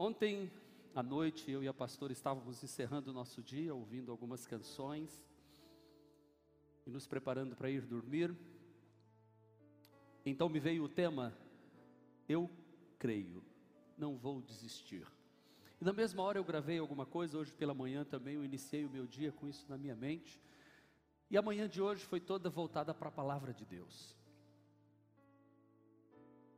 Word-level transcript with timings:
Ontem 0.00 0.48
à 0.94 1.02
noite, 1.02 1.50
eu 1.50 1.60
e 1.60 1.66
a 1.66 1.74
pastora 1.74 2.12
estávamos 2.12 2.62
encerrando 2.62 3.10
o 3.10 3.12
nosso 3.12 3.42
dia, 3.42 3.74
ouvindo 3.74 4.12
algumas 4.12 4.46
canções 4.46 5.26
e 6.86 6.90
nos 6.90 7.04
preparando 7.04 7.56
para 7.56 7.68
ir 7.68 7.84
dormir. 7.84 8.32
Então 10.24 10.48
me 10.48 10.60
veio 10.60 10.84
o 10.84 10.88
tema: 10.88 11.36
Eu 12.28 12.48
creio, 12.96 13.42
não 13.96 14.16
vou 14.16 14.40
desistir. 14.40 15.04
E 15.80 15.84
na 15.84 15.92
mesma 15.92 16.22
hora 16.22 16.38
eu 16.38 16.44
gravei 16.44 16.78
alguma 16.78 17.04
coisa, 17.04 17.36
hoje 17.36 17.52
pela 17.52 17.74
manhã 17.74 18.04
também 18.04 18.36
eu 18.36 18.44
iniciei 18.44 18.84
o 18.84 18.90
meu 18.90 19.04
dia 19.04 19.32
com 19.32 19.48
isso 19.48 19.66
na 19.68 19.76
minha 19.76 19.96
mente. 19.96 20.40
E 21.28 21.36
a 21.36 21.42
manhã 21.42 21.68
de 21.68 21.82
hoje 21.82 22.04
foi 22.04 22.20
toda 22.20 22.48
voltada 22.48 22.94
para 22.94 23.08
a 23.08 23.12
palavra 23.12 23.52
de 23.52 23.64
Deus. 23.64 24.16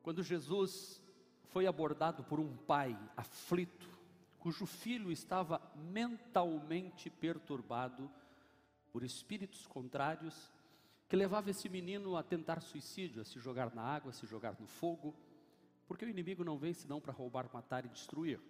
Quando 0.03 0.23
Jesus 0.23 1.03
foi 1.51 1.67
abordado 1.67 2.23
por 2.25 2.39
um 2.39 2.57
pai 2.57 2.97
aflito, 3.17 3.89
cujo 4.39 4.67
filho 4.67 5.11
estava 5.11 5.61
mentalmente 5.77 7.11
perturbado 7.11 8.11
por 8.93 9.03
espíritos 9.03 9.67
contrários, 9.67 10.51
que 11.09 11.17
levava 11.17 11.51
esse 11.51 11.69
menino 11.69 12.17
a 12.17 12.23
tentar 12.23 12.61
suicídio, 12.61 13.21
a 13.21 13.25
se 13.25 13.39
jogar 13.41 13.75
na 13.75 13.83
água, 13.83 14.11
a 14.11 14.15
se 14.15 14.27
jogar 14.27 14.57
no 14.61 14.67
fogo, 14.67 15.15
porque 15.87 16.05
o 16.05 16.09
inimigo 16.09 16.45
não 16.45 16.57
vem 16.57 16.73
senão 16.73 17.01
para 17.01 17.13
roubar, 17.13 17.51
matar 17.53 17.85
e 17.85 17.89
destruir. 17.89 18.41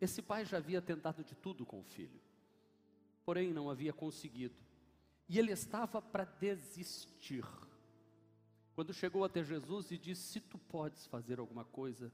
Esse 0.00 0.20
pai 0.20 0.44
já 0.44 0.58
havia 0.58 0.82
tentado 0.82 1.24
de 1.24 1.34
tudo 1.34 1.64
com 1.64 1.80
o 1.80 1.84
filho, 1.84 2.20
porém 3.24 3.52
não 3.52 3.70
havia 3.70 3.92
conseguido, 3.92 4.56
e 5.28 5.38
ele 5.38 5.52
estava 5.52 6.02
para 6.02 6.24
desistir. 6.24 7.44
Quando 8.74 8.92
chegou 8.92 9.24
até 9.24 9.42
Jesus 9.42 9.90
e 9.90 9.98
disse: 9.98 10.22
Se 10.22 10.40
tu 10.40 10.58
podes 10.58 11.06
fazer 11.06 11.38
alguma 11.38 11.64
coisa, 11.64 12.12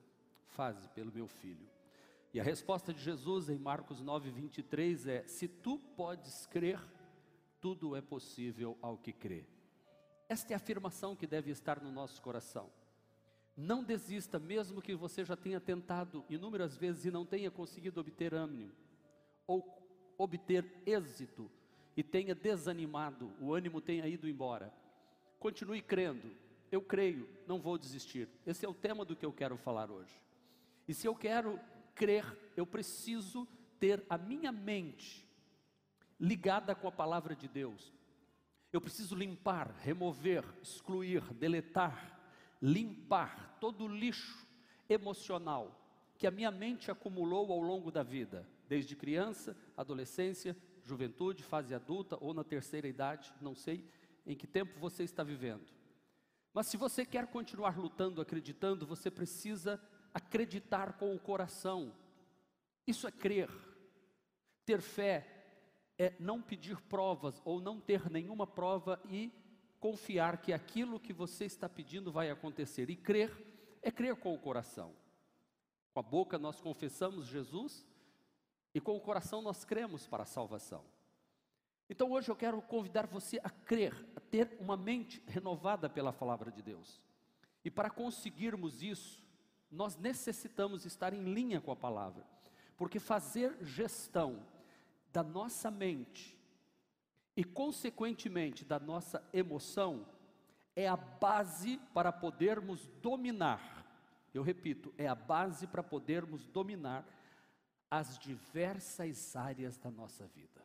faze 0.49 0.89
pelo 0.91 1.13
meu 1.13 1.27
filho. 1.27 1.69
E 2.33 2.41
a 2.41 2.43
resposta 2.43 2.93
de 2.93 3.01
Jesus 3.01 3.49
em 3.49 3.59
Marcos 3.59 4.01
9, 4.01 4.31
23 4.31 5.07
é: 5.07 5.27
Se 5.27 5.49
tu 5.49 5.79
podes 5.97 6.47
crer, 6.47 6.81
tudo 7.61 7.97
é 7.97 8.01
possível 8.01 8.77
ao 8.83 8.99
que 8.99 9.13
crê. 9.13 9.45
Esta 10.29 10.53
é 10.53 10.55
a 10.55 10.57
afirmação 10.57 11.17
que 11.17 11.27
deve 11.27 11.51
estar 11.51 11.81
no 11.81 11.91
nosso 11.91 12.21
coração. 12.21 12.71
Não 13.57 13.83
desista, 13.83 14.39
mesmo 14.39 14.83
que 14.83 14.95
você 14.95 15.25
já 15.25 15.35
tenha 15.35 15.61
tentado 15.61 16.25
inúmeras 16.29 16.77
vezes 16.77 17.07
e 17.07 17.11
não 17.11 17.25
tenha 17.25 17.51
conseguido 17.51 18.01
obter 18.01 18.35
ânimo, 18.35 18.73
ou 19.47 19.65
obter 20.19 20.83
êxito 20.85 21.51
e 21.97 22.03
tenha 22.03 22.35
desanimado, 22.35 23.33
o 23.41 23.55
ânimo 23.55 23.81
tenha 23.81 24.07
ido 24.07 24.29
embora. 24.29 24.73
Continue 25.39 25.81
crendo, 25.81 26.31
eu 26.71 26.83
creio, 26.83 27.27
não 27.47 27.59
vou 27.59 27.79
desistir. 27.79 28.29
Esse 28.47 28.67
é 28.67 28.69
o 28.69 28.75
tema 28.75 29.05
do 29.05 29.17
que 29.17 29.25
eu 29.25 29.33
quero 29.33 29.57
falar 29.57 29.91
hoje. 29.91 30.26
E 30.87 30.95
se 30.95 31.07
eu 31.07 31.15
quero 31.15 31.59
crer, 31.95 32.25
eu 32.57 32.67
preciso 32.67 33.47
ter 33.79 34.05
a 34.09 34.17
minha 34.17 34.53
mente 34.53 35.27
ligada 36.19 36.75
com 36.75 36.89
a 36.89 36.93
palavra 36.93 37.35
de 37.35 37.49
Deus. 37.49 37.93
Eu 38.73 38.81
preciso 38.81 39.15
limpar, 39.15 39.75
remover, 39.83 40.45
excluir, 40.63 41.23
deletar, 41.35 42.21
limpar 42.61 43.57
todo 43.61 43.85
o 43.85 43.89
lixo 43.89 44.47
emocional 44.89 45.83
que 46.17 46.27
a 46.27 46.31
minha 46.31 46.51
mente 46.51 46.91
acumulou 46.91 47.53
ao 47.53 47.61
longo 47.61 47.91
da 47.91 48.03
vida, 48.03 48.49
desde 48.69 48.97
criança, 48.97 49.57
adolescência, 49.77 50.57
juventude, 50.83 51.43
fase 51.43 51.75
adulta 51.75 52.17
ou 52.21 52.33
na 52.33 52.43
terceira 52.43 52.89
idade, 52.89 53.33
não 53.41 53.55
sei 53.55 53.85
em 54.27 54.35
que 54.35 54.47
tempo 54.47 54.79
você 54.79 55.03
está 55.03 55.23
vivendo. 55.23 55.67
Mas 56.55 56.69
se 56.69 56.77
você 56.77 57.05
quer 57.05 57.27
continuar 57.27 57.79
lutando, 57.79 58.21
acreditando, 58.21 58.87
você 58.87 59.11
precisa 59.11 59.81
acreditar 60.17 60.95
com 60.95 61.15
o 61.15 61.19
coração. 61.19 61.93
Isso 62.87 63.07
é 63.07 63.13
crer. 63.13 63.51
Ter 64.65 64.81
fé 64.81 65.27
é 65.99 66.15
não 66.19 66.41
pedir 66.41 66.81
provas 66.81 67.43
ou 67.45 67.61
não 67.61 67.79
ter 67.79 68.11
nenhuma 68.11 68.47
prova 68.47 68.99
e 69.11 69.31
confiar 69.79 70.39
que 70.39 70.55
aquilo 70.55 70.99
que 70.99 71.13
você 71.13 71.45
está 71.45 71.69
pedindo 71.69 72.11
vai 72.11 72.31
acontecer. 72.31 72.89
E 72.89 72.97
crer 72.97 73.31
é 73.83 73.91
crer 73.91 74.17
com 74.17 74.33
o 74.35 74.39
coração. 74.39 74.95
Com 75.93 76.01
a 76.01 76.03
boca 76.03 76.39
nós 76.39 76.63
confessamos 76.63 77.27
Jesus 77.27 77.87
e 78.75 78.81
com 78.81 78.97
o 78.97 79.01
coração 79.01 79.43
nós 79.43 79.67
cremos 79.67 80.07
para 80.07 80.23
a 80.23 80.27
salvação. 80.27 80.83
Então 81.91 82.11
hoje 82.11 82.31
eu 82.31 82.37
quero 82.37 82.63
convidar 82.63 83.07
você 83.07 83.39
a 83.45 83.51
crer, 83.51 83.93
a 84.17 84.21
ter 84.21 84.57
uma 84.59 84.79
mente 84.79 85.23
renovada 85.27 85.91
pela 85.91 86.11
palavra 86.11 86.51
de 86.51 86.63
Deus. 86.63 87.03
E 87.63 87.71
para 87.71 87.91
conseguirmos 87.91 88.83
isso, 88.83 89.26
nós 89.71 89.97
necessitamos 89.97 90.85
estar 90.85 91.13
em 91.13 91.33
linha 91.33 91.61
com 91.61 91.71
a 91.71 91.77
palavra, 91.77 92.25
porque 92.77 92.99
fazer 92.99 93.57
gestão 93.63 94.43
da 95.13 95.23
nossa 95.23 95.71
mente 95.71 96.39
e, 97.37 97.45
consequentemente, 97.45 98.65
da 98.65 98.79
nossa 98.79 99.23
emoção 99.33 100.07
é 100.75 100.87
a 100.87 100.97
base 100.97 101.79
para 101.93 102.13
podermos 102.13 102.87
dominar. 103.01 103.85
Eu 104.33 104.43
repito, 104.43 104.93
é 104.99 105.07
a 105.07 105.15
base 105.15 105.67
para 105.67 105.83
podermos 105.83 106.45
dominar 106.45 107.07
as 107.91 108.19
diversas 108.19 109.35
áreas 109.35 109.79
da 109.79 109.91
nossa 109.91 110.27
vida. 110.29 110.63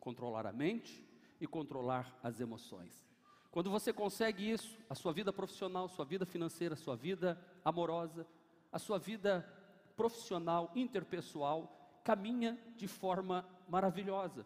Controlar 0.00 0.46
a 0.46 0.52
mente 0.52 1.06
e 1.40 1.46
controlar 1.46 2.18
as 2.22 2.40
emoções. 2.40 3.13
Quando 3.54 3.70
você 3.70 3.92
consegue 3.92 4.50
isso, 4.50 4.76
a 4.90 4.96
sua 4.96 5.12
vida 5.12 5.32
profissional, 5.32 5.88
sua 5.88 6.04
vida 6.04 6.26
financeira, 6.26 6.74
sua 6.74 6.96
vida 6.96 7.40
amorosa, 7.64 8.26
a 8.72 8.80
sua 8.80 8.98
vida 8.98 9.48
profissional, 9.94 10.72
interpessoal, 10.74 12.00
caminha 12.02 12.58
de 12.76 12.88
forma 12.88 13.48
maravilhosa. 13.68 14.44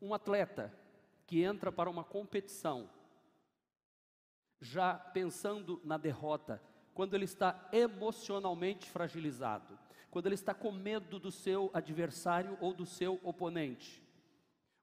Um 0.00 0.14
atleta 0.14 0.72
que 1.26 1.42
entra 1.42 1.72
para 1.72 1.90
uma 1.90 2.04
competição, 2.04 2.88
já 4.60 4.94
pensando 4.94 5.80
na 5.82 5.98
derrota, 5.98 6.62
quando 6.94 7.14
ele 7.14 7.24
está 7.24 7.68
emocionalmente 7.72 8.88
fragilizado, 8.88 9.76
quando 10.08 10.26
ele 10.26 10.36
está 10.36 10.54
com 10.54 10.70
medo 10.70 11.18
do 11.18 11.32
seu 11.32 11.68
adversário 11.74 12.56
ou 12.60 12.72
do 12.72 12.86
seu 12.86 13.18
oponente, 13.24 14.03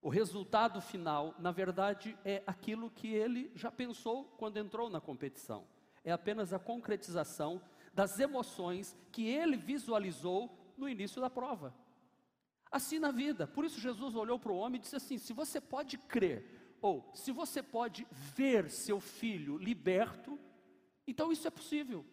o 0.01 0.09
resultado 0.09 0.81
final, 0.81 1.35
na 1.38 1.51
verdade, 1.51 2.17
é 2.25 2.41
aquilo 2.47 2.89
que 2.89 3.13
ele 3.13 3.51
já 3.53 3.72
pensou 3.72 4.25
quando 4.38 4.57
entrou 4.57 4.89
na 4.89 5.00
competição. 5.00 5.67
É 6.03 6.12
apenas 6.12 6.51
a 6.53 6.59
concretização 6.59 7.62
das 7.94 8.19
emoções 8.19 8.97
que 9.11 9.28
ele 9.28 9.56
visualizou 9.56 10.57
no 10.75 10.90
início 10.90 11.22
da 11.22 11.29
prova. 11.29 11.75
Assim 12.72 12.97
na 12.97 13.11
vida, 13.11 13.45
por 13.45 13.63
isso 13.63 13.79
Jesus 13.79 14.16
olhou 14.16 14.40
para 14.40 14.51
o 14.51 14.56
homem 14.56 14.79
e 14.79 14.81
disse 14.81 14.95
assim: 14.95 15.17
se 15.19 15.34
você 15.34 15.61
pode 15.61 15.97
crer, 15.97 16.78
ou 16.81 17.11
se 17.13 17.31
você 17.31 17.61
pode 17.61 18.07
ver 18.09 18.72
seu 18.72 19.00
filho 19.00 19.57
liberto, 19.57 20.40
então 21.06 21.31
isso 21.31 21.47
é 21.47 21.51
possível. 21.51 22.03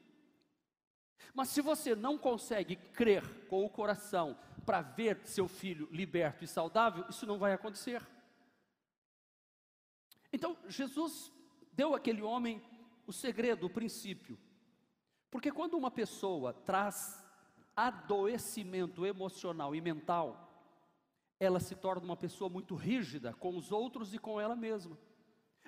Mas 1.34 1.49
se 1.49 1.61
você 1.61 1.95
não 1.95 2.19
consegue 2.19 2.77
crer 2.77 3.47
com 3.47 3.65
o 3.65 3.71
coração 3.71 4.39
para 4.65 4.83
ver 4.83 5.21
seu 5.25 5.49
filho 5.49 5.89
liberto 5.91 6.45
e 6.45 6.49
saudável, 6.49 7.05
isso 7.09 7.27
não 7.27 7.39
vai 7.39 7.53
acontecer. 7.53 8.06
Então, 10.33 10.57
Jesus 10.69 11.33
deu 11.73 11.95
àquele 11.95 12.23
homem 12.23 12.62
o 13.07 13.12
segredo, 13.12 13.67
o 13.67 13.71
princípio. 13.71 14.39
Porque 15.31 15.51
quando 15.51 15.75
uma 15.75 15.91
pessoa 15.91 16.53
traz 16.53 17.25
adoecimento 17.75 19.07
emocional 19.07 19.75
e 19.75 19.81
mental, 19.81 20.49
ela 21.39 21.61
se 21.61 21.77
torna 21.77 22.03
uma 22.03 22.17
pessoa 22.17 22.51
muito 22.51 22.75
rígida 22.75 23.33
com 23.34 23.57
os 23.57 23.71
outros 23.71 24.12
e 24.12 24.19
com 24.19 24.41
ela 24.41 24.57
mesma. 24.57 24.99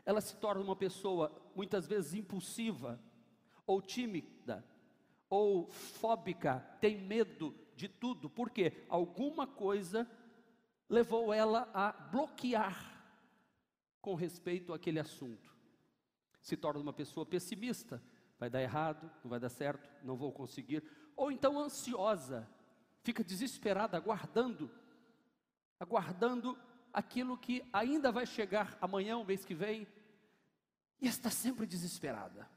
Ela 0.04 0.20
se 0.20 0.36
torna 0.36 0.62
uma 0.62 0.74
pessoa 0.74 1.30
muitas 1.54 1.86
vezes 1.86 2.14
impulsiva 2.14 3.00
ou 3.66 3.80
tímida, 3.80 4.64
ou 5.30 5.70
fóbica, 5.70 6.58
tem 6.80 6.98
medo 6.98 7.54
de 7.76 7.88
tudo, 7.88 8.28
porque 8.28 8.84
alguma 8.88 9.46
coisa 9.46 10.10
levou 10.88 11.32
ela 11.32 11.70
a 11.72 11.92
bloquear 11.92 13.00
com 14.02 14.14
respeito 14.16 14.74
àquele 14.74 14.98
assunto. 14.98 15.54
Se 16.42 16.56
torna 16.56 16.80
uma 16.80 16.92
pessoa 16.92 17.24
pessimista, 17.24 18.02
vai 18.38 18.50
dar 18.50 18.60
errado, 18.60 19.10
não 19.22 19.30
vai 19.30 19.38
dar 19.38 19.48
certo, 19.48 19.88
não 20.02 20.16
vou 20.16 20.32
conseguir, 20.32 20.82
ou 21.14 21.30
então 21.30 21.58
ansiosa, 21.58 22.48
fica 23.02 23.22
desesperada, 23.22 23.96
aguardando, 23.96 24.70
aguardando 25.78 26.58
aquilo 26.92 27.38
que 27.38 27.62
ainda 27.72 28.10
vai 28.10 28.26
chegar 28.26 28.76
amanhã, 28.80 29.16
o 29.16 29.24
mês 29.24 29.44
que 29.44 29.54
vem, 29.54 29.86
e 31.00 31.06
está 31.06 31.30
sempre 31.30 31.66
desesperada. 31.66 32.48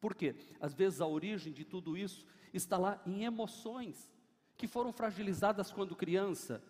Por 0.00 0.14
quê? 0.14 0.34
Às 0.60 0.74
vezes 0.74 1.00
a 1.00 1.06
origem 1.06 1.52
de 1.52 1.64
tudo 1.64 1.96
isso 1.96 2.26
está 2.52 2.76
lá 2.76 3.00
em 3.06 3.24
emoções 3.24 4.10
que 4.56 4.66
foram 4.66 4.92
fragilizadas 4.92 5.70
quando 5.70 5.96
criança, 5.96 6.62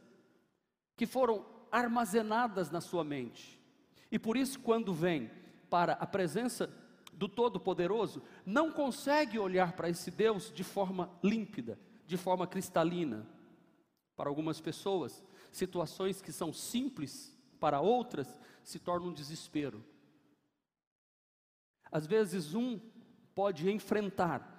que 0.96 1.06
foram 1.06 1.44
armazenadas 1.70 2.70
na 2.70 2.80
sua 2.80 3.04
mente. 3.04 3.60
E 4.10 4.18
por 4.18 4.36
isso, 4.36 4.60
quando 4.60 4.92
vem 4.94 5.30
para 5.68 5.94
a 5.94 6.06
presença 6.06 6.72
do 7.12 7.28
Todo-Poderoso, 7.28 8.22
não 8.44 8.70
consegue 8.70 9.38
olhar 9.38 9.72
para 9.72 9.88
esse 9.88 10.10
Deus 10.10 10.52
de 10.52 10.62
forma 10.62 11.10
límpida, 11.22 11.78
de 12.06 12.16
forma 12.16 12.46
cristalina 12.46 13.26
para 14.16 14.30
algumas 14.30 14.60
pessoas, 14.60 15.22
situações 15.52 16.22
que 16.22 16.32
são 16.32 16.52
simples 16.52 17.36
para 17.60 17.80
outras 17.80 18.38
se 18.64 18.78
tornam 18.78 19.08
um 19.08 19.12
desespero. 19.12 19.84
Às 21.90 22.06
vezes, 22.06 22.54
um 22.54 22.80
pode 23.36 23.70
enfrentar 23.70 24.54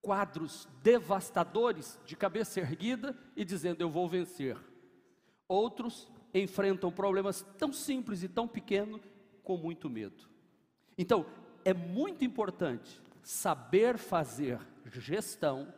quadros 0.00 0.68
devastadores 0.80 1.98
de 2.06 2.14
cabeça 2.14 2.60
erguida 2.60 3.18
e 3.34 3.44
dizendo: 3.44 3.80
Eu 3.80 3.90
vou 3.90 4.08
vencer. 4.08 4.56
Outros 5.48 6.08
enfrentam 6.32 6.92
problemas 6.92 7.44
tão 7.58 7.72
simples 7.72 8.22
e 8.22 8.28
tão 8.28 8.46
pequenos 8.46 9.00
com 9.42 9.56
muito 9.56 9.90
medo. 9.90 10.28
Então, 10.96 11.26
é 11.64 11.74
muito 11.74 12.24
importante 12.24 13.00
saber 13.22 13.98
fazer 13.98 14.60
gestão 14.92 15.74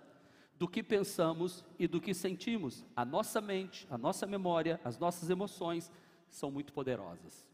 do 0.59 0.69
que 0.69 0.83
pensamos 0.83 1.65
e 1.79 1.89
do 1.89 2.01
que 2.01 2.13
sentimos. 2.13 2.85
A 2.95 3.07
nossa 3.07 3.41
mente, 3.41 3.87
a 3.91 3.97
nossa 3.97 4.27
memória, 4.27 4.79
as 4.85 4.99
nossas 4.99 5.31
emoções 5.31 5.91
são 6.29 6.51
muito 6.51 6.75
poderosas. 6.75 7.49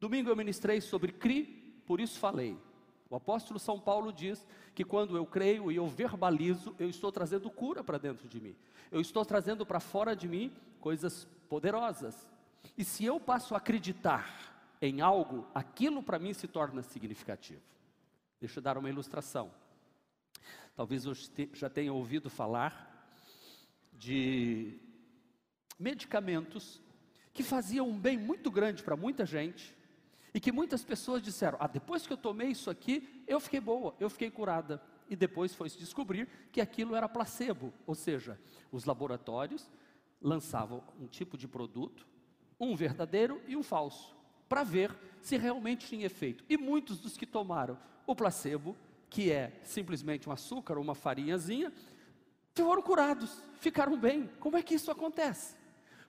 Domingo 0.00 0.30
eu 0.30 0.36
ministrei 0.36 0.80
sobre 0.80 1.12
CRI, 1.12 1.82
por 1.86 2.00
isso 2.00 2.18
falei. 2.18 2.56
O 3.10 3.16
apóstolo 3.16 3.58
São 3.58 3.80
Paulo 3.80 4.12
diz 4.12 4.46
que 4.74 4.84
quando 4.84 5.16
eu 5.16 5.24
creio 5.24 5.72
e 5.72 5.76
eu 5.76 5.86
verbalizo, 5.86 6.74
eu 6.78 6.90
estou 6.90 7.10
trazendo 7.10 7.50
cura 7.50 7.82
para 7.82 7.96
dentro 7.96 8.28
de 8.28 8.40
mim. 8.40 8.54
Eu 8.90 9.00
estou 9.00 9.24
trazendo 9.24 9.64
para 9.64 9.80
fora 9.80 10.14
de 10.14 10.28
mim 10.28 10.52
coisas 10.80 11.26
poderosas. 11.48 12.26
E 12.76 12.84
se 12.84 13.04
eu 13.04 13.18
passo 13.18 13.54
a 13.54 13.58
acreditar 13.58 14.54
em 14.80 15.00
algo, 15.00 15.46
aquilo 15.54 16.02
para 16.02 16.18
mim 16.18 16.34
se 16.34 16.46
torna 16.46 16.82
significativo. 16.82 17.62
Deixa 18.40 18.58
eu 18.58 18.62
dar 18.62 18.76
uma 18.76 18.90
ilustração. 18.90 19.50
Talvez 20.76 21.04
você 21.04 21.48
já 21.54 21.68
tenha 21.68 21.92
ouvido 21.92 22.28
falar 22.30 22.86
de 23.94 24.78
medicamentos 25.78 26.80
que 27.32 27.42
faziam 27.42 27.88
um 27.88 27.98
bem 27.98 28.16
muito 28.18 28.50
grande 28.50 28.82
para 28.82 28.96
muita 28.96 29.24
gente 29.24 29.74
e 30.34 30.40
que 30.40 30.52
muitas 30.52 30.84
pessoas 30.84 31.22
disseram: 31.22 31.58
Ah, 31.60 31.66
depois 31.66 32.06
que 32.06 32.12
eu 32.12 32.16
tomei 32.16 32.48
isso 32.48 32.70
aqui, 32.70 33.24
eu 33.26 33.40
fiquei 33.40 33.60
boa, 33.60 33.94
eu 33.98 34.10
fiquei 34.10 34.30
curada. 34.30 34.82
E 35.10 35.16
depois 35.16 35.54
foi 35.54 35.70
se 35.70 35.78
descobrir 35.78 36.28
que 36.52 36.60
aquilo 36.60 36.94
era 36.94 37.08
placebo, 37.08 37.72
ou 37.86 37.94
seja, 37.94 38.38
os 38.70 38.84
laboratórios 38.84 39.70
lançavam 40.20 40.82
um 41.00 41.06
tipo 41.06 41.38
de 41.38 41.48
produto, 41.48 42.06
um 42.60 42.76
verdadeiro 42.76 43.40
e 43.46 43.56
um 43.56 43.62
falso, 43.62 44.14
para 44.48 44.62
ver 44.62 44.94
se 45.22 45.36
realmente 45.36 45.86
tinha 45.86 46.06
efeito. 46.06 46.44
E 46.48 46.56
muitos 46.56 46.98
dos 46.98 47.16
que 47.16 47.24
tomaram 47.24 47.78
o 48.06 48.14
placebo, 48.14 48.76
que 49.08 49.30
é 49.30 49.60
simplesmente 49.62 50.28
um 50.28 50.32
açúcar 50.32 50.76
ou 50.76 50.82
uma 50.82 50.94
farinhazinha, 50.94 51.72
foram 52.54 52.82
curados, 52.82 53.42
ficaram 53.60 53.96
bem. 53.96 54.28
Como 54.40 54.56
é 54.56 54.62
que 54.62 54.74
isso 54.74 54.90
acontece? 54.90 55.56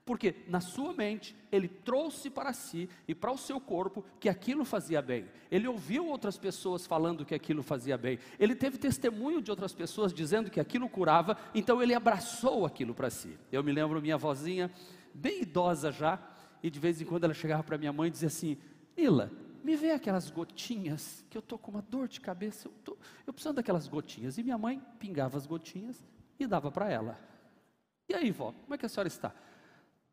Porque 0.10 0.38
na 0.48 0.60
sua 0.60 0.92
mente 0.92 1.36
ele 1.52 1.68
trouxe 1.68 2.32
para 2.32 2.52
si 2.52 2.90
e 3.08 3.14
para 3.14 3.32
o 3.32 3.38
seu 3.38 3.62
corpo 3.62 4.04
que 4.20 4.28
aquilo 4.28 4.66
fazia 4.66 5.04
bem. 5.04 5.28
Ele 5.52 5.68
ouviu 5.68 6.08
outras 6.08 6.36
pessoas 6.36 6.88
falando 6.88 7.24
que 7.24 7.36
aquilo 7.36 7.62
fazia 7.62 7.96
bem. 7.96 8.18
Ele 8.40 8.56
teve 8.56 8.80
testemunho 8.80 9.40
de 9.40 9.52
outras 9.52 9.72
pessoas 9.72 10.12
dizendo 10.12 10.50
que 10.50 10.60
aquilo 10.60 10.90
curava, 10.90 11.38
então 11.54 11.80
ele 11.80 11.94
abraçou 11.94 12.66
aquilo 12.66 12.96
para 12.96 13.12
si. 13.12 13.38
Eu 13.52 13.64
me 13.64 13.72
lembro 13.72 14.02
minha 14.02 14.18
vozinha, 14.18 14.72
bem 15.14 15.44
idosa 15.44 15.92
já, 15.92 16.20
e 16.64 16.72
de 16.72 16.80
vez 16.80 17.00
em 17.00 17.06
quando 17.06 17.26
ela 17.26 17.34
chegava 17.36 17.62
para 17.62 17.78
minha 17.78 17.94
mãe 17.94 18.08
e 18.08 18.12
dizia 18.12 18.30
assim: 18.30 18.58
Ila, 18.98 19.32
me 19.64 19.76
vê 19.76 19.92
aquelas 19.92 20.32
gotinhas, 20.32 21.24
que 21.30 21.38
eu 21.38 21.42
estou 21.42 21.60
com 21.60 21.70
uma 21.70 21.84
dor 21.84 22.08
de 22.08 22.20
cabeça, 22.20 22.68
eu, 22.68 22.74
tô, 22.84 22.98
eu 23.28 23.32
preciso 23.32 23.54
daquelas 23.54 23.88
gotinhas. 23.88 24.40
E 24.40 24.44
minha 24.44 24.58
mãe 24.58 24.82
pingava 24.98 25.38
as 25.38 25.46
gotinhas 25.46 26.04
e 26.40 26.48
dava 26.48 26.72
para 26.72 26.90
ela. 26.90 27.30
E 28.10 28.16
aí, 28.16 28.32
vó, 28.32 28.52
como 28.64 28.74
é 28.74 28.78
que 28.80 28.88
a 28.88 28.90
senhora 28.90 29.08
está? 29.08 29.32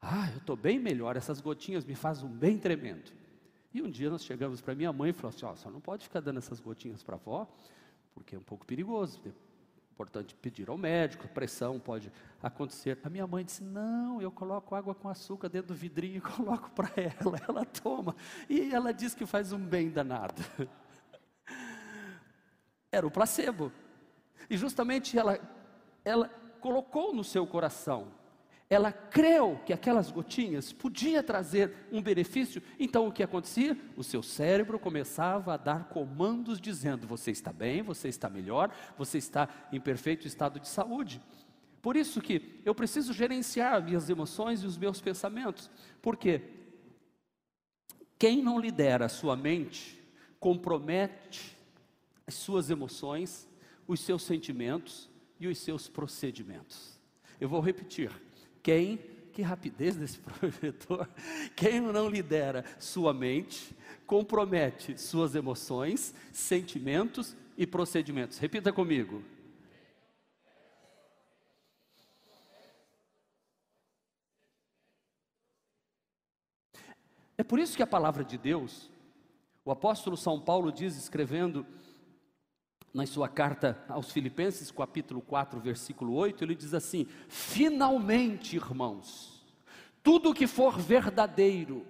Ah, 0.01 0.31
eu 0.31 0.39
estou 0.39 0.57
bem 0.57 0.79
melhor, 0.79 1.17
essas 1.17 1.41
gotinhas 1.41 1.85
me 1.85 1.95
fazem 1.95 2.27
um 2.27 2.33
bem 2.33 2.59
tremendo. 2.59 3.13
E 3.73 3.83
um 3.83 3.91
dia 3.91 4.09
nós 4.09 4.25
chegamos 4.25 4.61
para 4.61 4.75
minha 4.75 4.93
mãe 4.93 5.11
e 5.11 5.13
falou 5.13 5.35
assim: 5.35 5.45
Ó, 5.45 5.55
você 5.55 5.69
não 5.69 5.81
pode 5.81 6.05
ficar 6.05 6.21
dando 6.21 6.39
essas 6.39 6.61
gotinhas 6.61 7.03
para 7.03 7.17
a 7.17 7.19
avó, 7.19 7.47
porque 8.15 8.35
é 8.35 8.39
um 8.39 8.43
pouco 8.43 8.65
perigoso. 8.65 9.21
É 9.27 9.31
importante 9.93 10.35
pedir 10.35 10.71
ao 10.71 10.79
médico, 10.79 11.29
pressão 11.29 11.79
pode 11.79 12.11
acontecer. 12.43 12.99
A 13.03 13.11
minha 13.11 13.27
mãe 13.27 13.45
disse: 13.45 13.63
Não, 13.63 14.23
eu 14.23 14.31
coloco 14.31 14.75
água 14.75 14.95
com 14.95 15.09
açúcar 15.09 15.49
dentro 15.49 15.69
do 15.69 15.75
vidrinho 15.75 16.17
e 16.17 16.21
coloco 16.23 16.71
para 16.71 16.91
ela, 16.97 17.39
ela 17.47 17.65
toma. 17.65 18.17
E 18.49 18.73
ela 18.73 18.93
diz 18.93 19.15
que 19.15 19.27
faz 19.27 19.53
um 19.53 19.59
bem 19.59 19.91
danado. 19.91 20.43
Era 22.91 23.07
o 23.07 23.11
placebo. 23.11 23.71
E 24.49 24.57
justamente 24.57 25.19
ela, 25.19 25.39
ela 26.05 26.29
colocou 26.61 27.15
no 27.15 27.25
seu 27.25 27.47
coração 27.47 28.09
ela 28.69 28.91
creu 28.91 29.61
que 29.65 29.73
aquelas 29.73 30.11
gotinhas 30.11 30.73
podia 30.73 31.23
trazer 31.23 31.87
um 31.93 32.03
benefício, 32.03 32.61
então 32.81 33.07
o 33.07 33.13
que 33.13 33.23
acontecia? 33.23 33.79
O 33.97 34.03
seu 34.03 34.23
cérebro 34.23 34.79
começava 34.79 35.55
a 35.55 35.57
dar 35.57 35.89
comandos 35.89 36.61
dizendo: 36.61 37.07
você 37.07 37.31
está 37.31 37.53
bem, 37.53 37.83
você 37.83 38.09
está 38.09 38.29
melhor, 38.29 38.75
você 38.99 39.19
está 39.19 39.49
em 39.73 39.81
perfeito 39.81 40.27
estado 40.27 40.59
de 40.59 40.69
saúde. 40.69 41.23
Por 41.81 41.97
isso 41.97 42.21
que 42.21 42.61
eu 42.65 42.75
preciso 42.75 43.13
gerenciar 43.13 43.81
minhas 43.85 44.11
emoções 44.11 44.65
e 44.65 44.67
os 44.67 44.77
meus 44.77 45.01
pensamentos, 45.01 45.71
porque 46.03 46.43
quem 48.19 48.43
não 48.43 48.59
lidera 48.59 49.05
a 49.05 49.09
sua 49.09 49.37
mente 49.37 50.03
compromete 50.41 51.57
as 52.27 52.35
suas 52.35 52.69
emoções, 52.69 53.49
os 53.87 54.01
seus 54.01 54.25
sentimentos 54.25 55.09
e 55.39 55.47
os 55.47 55.59
seus 55.59 55.89
procedimentos. 55.89 56.99
Eu 57.41 57.49
vou 57.49 57.61
repetir 57.61 58.11
quem, 58.67 58.99
que 59.33 59.43
rapidez 59.43 59.95
desse 59.95 60.19
projetor, 60.27 61.09
quem 61.55 61.81
não 61.81 62.09
lidera 62.09 62.65
sua 62.81 63.15
mente, 63.15 63.77
compromete 64.05 65.01
suas 65.01 65.37
emoções, 65.37 66.13
sentimentos 66.33 67.37
e 67.57 67.65
procedimentos. 67.65 68.39
Repita 68.39 68.73
comigo. 68.73 69.23
É 77.39 77.45
por 77.45 77.61
isso 77.61 77.77
que 77.77 77.85
a 77.85 77.87
palavra 77.87 78.25
de 78.25 78.37
Deus, 78.37 78.91
o 79.65 79.71
apóstolo 79.71 80.17
São 80.17 80.41
Paulo 80.41 80.73
diz, 80.73 80.97
escrevendo 80.97 81.65
na 82.97 83.07
sua 83.07 83.29
carta 83.29 83.79
aos 83.91 84.11
Filipenses, 84.11 84.71
capítulo 84.71 85.21
4, 85.21 85.61
versículo 85.61 86.15
8, 86.15 86.43
ele 86.43 86.55
diz 86.55 86.73
assim: 86.73 87.07
Finalmente, 87.29 88.57
irmãos, 88.57 89.45
tudo 90.03 90.33
que 90.33 90.47
for 90.47 90.79
verdadeiro, 90.79 91.87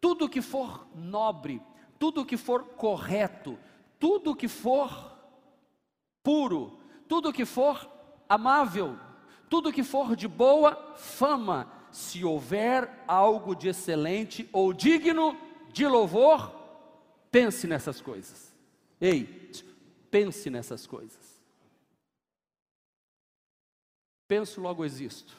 tudo 0.00 0.28
que 0.28 0.40
for 0.40 0.86
nobre, 0.94 1.60
tudo 1.98 2.24
que 2.24 2.36
for 2.36 2.62
correto, 2.62 3.58
tudo 3.98 4.36
que 4.36 4.46
for 4.46 5.18
puro, 6.22 6.78
tudo 7.08 7.32
que 7.32 7.44
for 7.44 7.90
amável, 8.28 8.96
tudo 9.50 9.72
que 9.72 9.82
for 9.82 10.14
de 10.14 10.28
boa 10.28 10.94
fama, 10.94 11.68
se 11.90 12.24
houver 12.24 12.88
algo 13.08 13.52
de 13.56 13.70
excelente 13.70 14.48
ou 14.52 14.72
digno 14.72 15.36
de 15.72 15.88
louvor, 15.88 16.54
pense 17.32 17.66
nessas 17.66 18.00
coisas. 18.00 18.54
Ei, 19.00 19.50
Pense 20.16 20.48
nessas 20.48 20.86
coisas. 20.86 21.42
Penso, 24.26 24.62
logo 24.62 24.82
existo. 24.82 25.36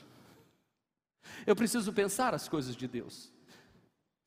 Eu 1.48 1.56
preciso 1.56 1.92
pensar 1.92 2.36
as 2.36 2.48
coisas 2.48 2.76
de 2.76 2.88
Deus. 2.88 3.32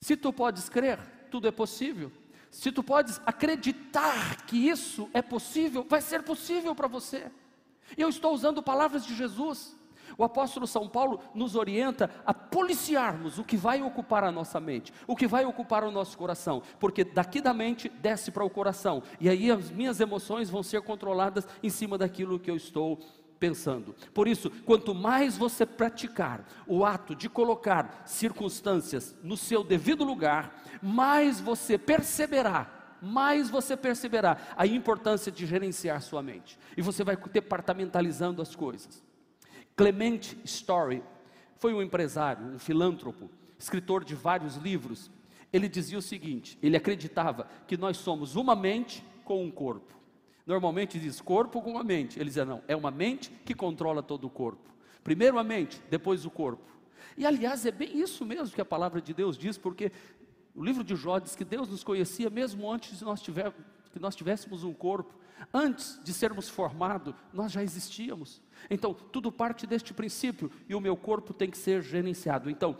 Se 0.00 0.16
tu 0.16 0.32
podes 0.32 0.68
crer, 0.68 0.98
tudo 1.30 1.46
é 1.46 1.52
possível. 1.52 2.10
Se 2.50 2.72
tu 2.72 2.82
podes 2.82 3.20
acreditar 3.24 4.44
que 4.44 4.56
isso 4.56 5.08
é 5.14 5.22
possível, 5.22 5.84
vai 5.84 6.02
ser 6.02 6.24
possível 6.24 6.74
para 6.74 6.88
você. 6.88 7.30
Eu 7.96 8.08
estou 8.08 8.34
usando 8.34 8.60
palavras 8.60 9.06
de 9.06 9.14
Jesus. 9.14 9.76
O 10.16 10.24
apóstolo 10.24 10.66
São 10.66 10.88
Paulo 10.88 11.20
nos 11.34 11.54
orienta 11.54 12.10
a 12.24 12.32
policiarmos 12.32 13.38
o 13.38 13.44
que 13.44 13.56
vai 13.56 13.82
ocupar 13.82 14.24
a 14.24 14.32
nossa 14.32 14.60
mente, 14.60 14.92
o 15.06 15.16
que 15.16 15.26
vai 15.26 15.44
ocupar 15.44 15.84
o 15.84 15.90
nosso 15.90 16.16
coração, 16.16 16.62
porque 16.78 17.04
daqui 17.04 17.40
da 17.40 17.54
mente 17.54 17.88
desce 17.88 18.30
para 18.30 18.44
o 18.44 18.50
coração, 18.50 19.02
e 19.20 19.28
aí 19.28 19.50
as 19.50 19.70
minhas 19.70 20.00
emoções 20.00 20.50
vão 20.50 20.62
ser 20.62 20.82
controladas 20.82 21.46
em 21.62 21.70
cima 21.70 21.96
daquilo 21.96 22.38
que 22.38 22.50
eu 22.50 22.56
estou 22.56 22.98
pensando. 23.38 23.94
Por 24.12 24.28
isso, 24.28 24.50
quanto 24.66 24.94
mais 24.94 25.36
você 25.36 25.64
praticar 25.64 26.46
o 26.66 26.84
ato 26.84 27.14
de 27.14 27.28
colocar 27.28 28.02
circunstâncias 28.04 29.16
no 29.22 29.36
seu 29.36 29.64
devido 29.64 30.04
lugar, 30.04 30.62
mais 30.82 31.40
você 31.40 31.78
perceberá 31.78 32.76
mais 33.02 33.48
você 33.48 33.78
perceberá 33.78 34.36
a 34.54 34.66
importância 34.66 35.32
de 35.32 35.46
gerenciar 35.46 36.02
sua 36.02 36.22
mente. 36.22 36.58
E 36.76 36.82
você 36.82 37.02
vai 37.02 37.16
departamentalizando 37.16 38.42
as 38.42 38.54
coisas. 38.54 39.02
Clement 39.80 40.36
Story 40.44 41.02
foi 41.56 41.72
um 41.72 41.80
empresário, 41.80 42.44
um 42.44 42.58
filântropo, 42.58 43.30
escritor 43.58 44.04
de 44.04 44.14
vários 44.14 44.56
livros. 44.56 45.10
Ele 45.50 45.70
dizia 45.70 45.96
o 45.96 46.02
seguinte: 46.02 46.58
ele 46.62 46.76
acreditava 46.76 47.48
que 47.66 47.78
nós 47.78 47.96
somos 47.96 48.36
uma 48.36 48.54
mente 48.54 49.02
com 49.24 49.42
um 49.42 49.50
corpo. 49.50 49.94
normalmente 50.46 50.98
diz 50.98 51.22
corpo 51.22 51.62
com 51.62 51.78
a 51.78 51.82
mente. 51.82 52.18
Ele 52.18 52.26
dizia, 52.26 52.44
não, 52.44 52.62
é 52.68 52.76
uma 52.76 52.90
mente 52.90 53.30
que 53.42 53.54
controla 53.54 54.02
todo 54.02 54.26
o 54.26 54.30
corpo. 54.30 54.68
Primeiro 55.02 55.38
a 55.38 55.44
mente, 55.44 55.80
depois 55.88 56.26
o 56.26 56.30
corpo. 56.30 56.68
E 57.16 57.24
aliás, 57.24 57.64
é 57.64 57.70
bem 57.70 57.98
isso 57.98 58.26
mesmo 58.26 58.54
que 58.54 58.60
a 58.60 58.66
palavra 58.66 59.00
de 59.00 59.14
Deus 59.14 59.38
diz, 59.38 59.56
porque 59.56 59.90
o 60.54 60.62
livro 60.62 60.84
de 60.84 60.94
Jó 60.94 61.18
diz 61.18 61.34
que 61.34 61.44
Deus 61.44 61.70
nos 61.70 61.82
conhecia 61.82 62.28
mesmo 62.28 62.70
antes 62.70 62.98
de 62.98 63.04
nós 63.06 63.22
tiver, 63.22 63.50
que 63.92 63.98
nós 63.98 64.16
tivéssemos 64.16 64.64
um 64.64 64.72
corpo. 64.72 65.18
Antes 65.52 66.00
de 66.04 66.12
sermos 66.12 66.48
formados, 66.48 67.14
nós 67.32 67.50
já 67.50 67.62
existíamos. 67.62 68.42
Então, 68.68 68.92
tudo 68.92 69.32
parte 69.32 69.66
deste 69.66 69.94
princípio 69.94 70.50
e 70.68 70.74
o 70.74 70.80
meu 70.80 70.96
corpo 70.96 71.32
tem 71.32 71.50
que 71.50 71.58
ser 71.58 71.82
gerenciado. 71.82 72.50
Então, 72.50 72.76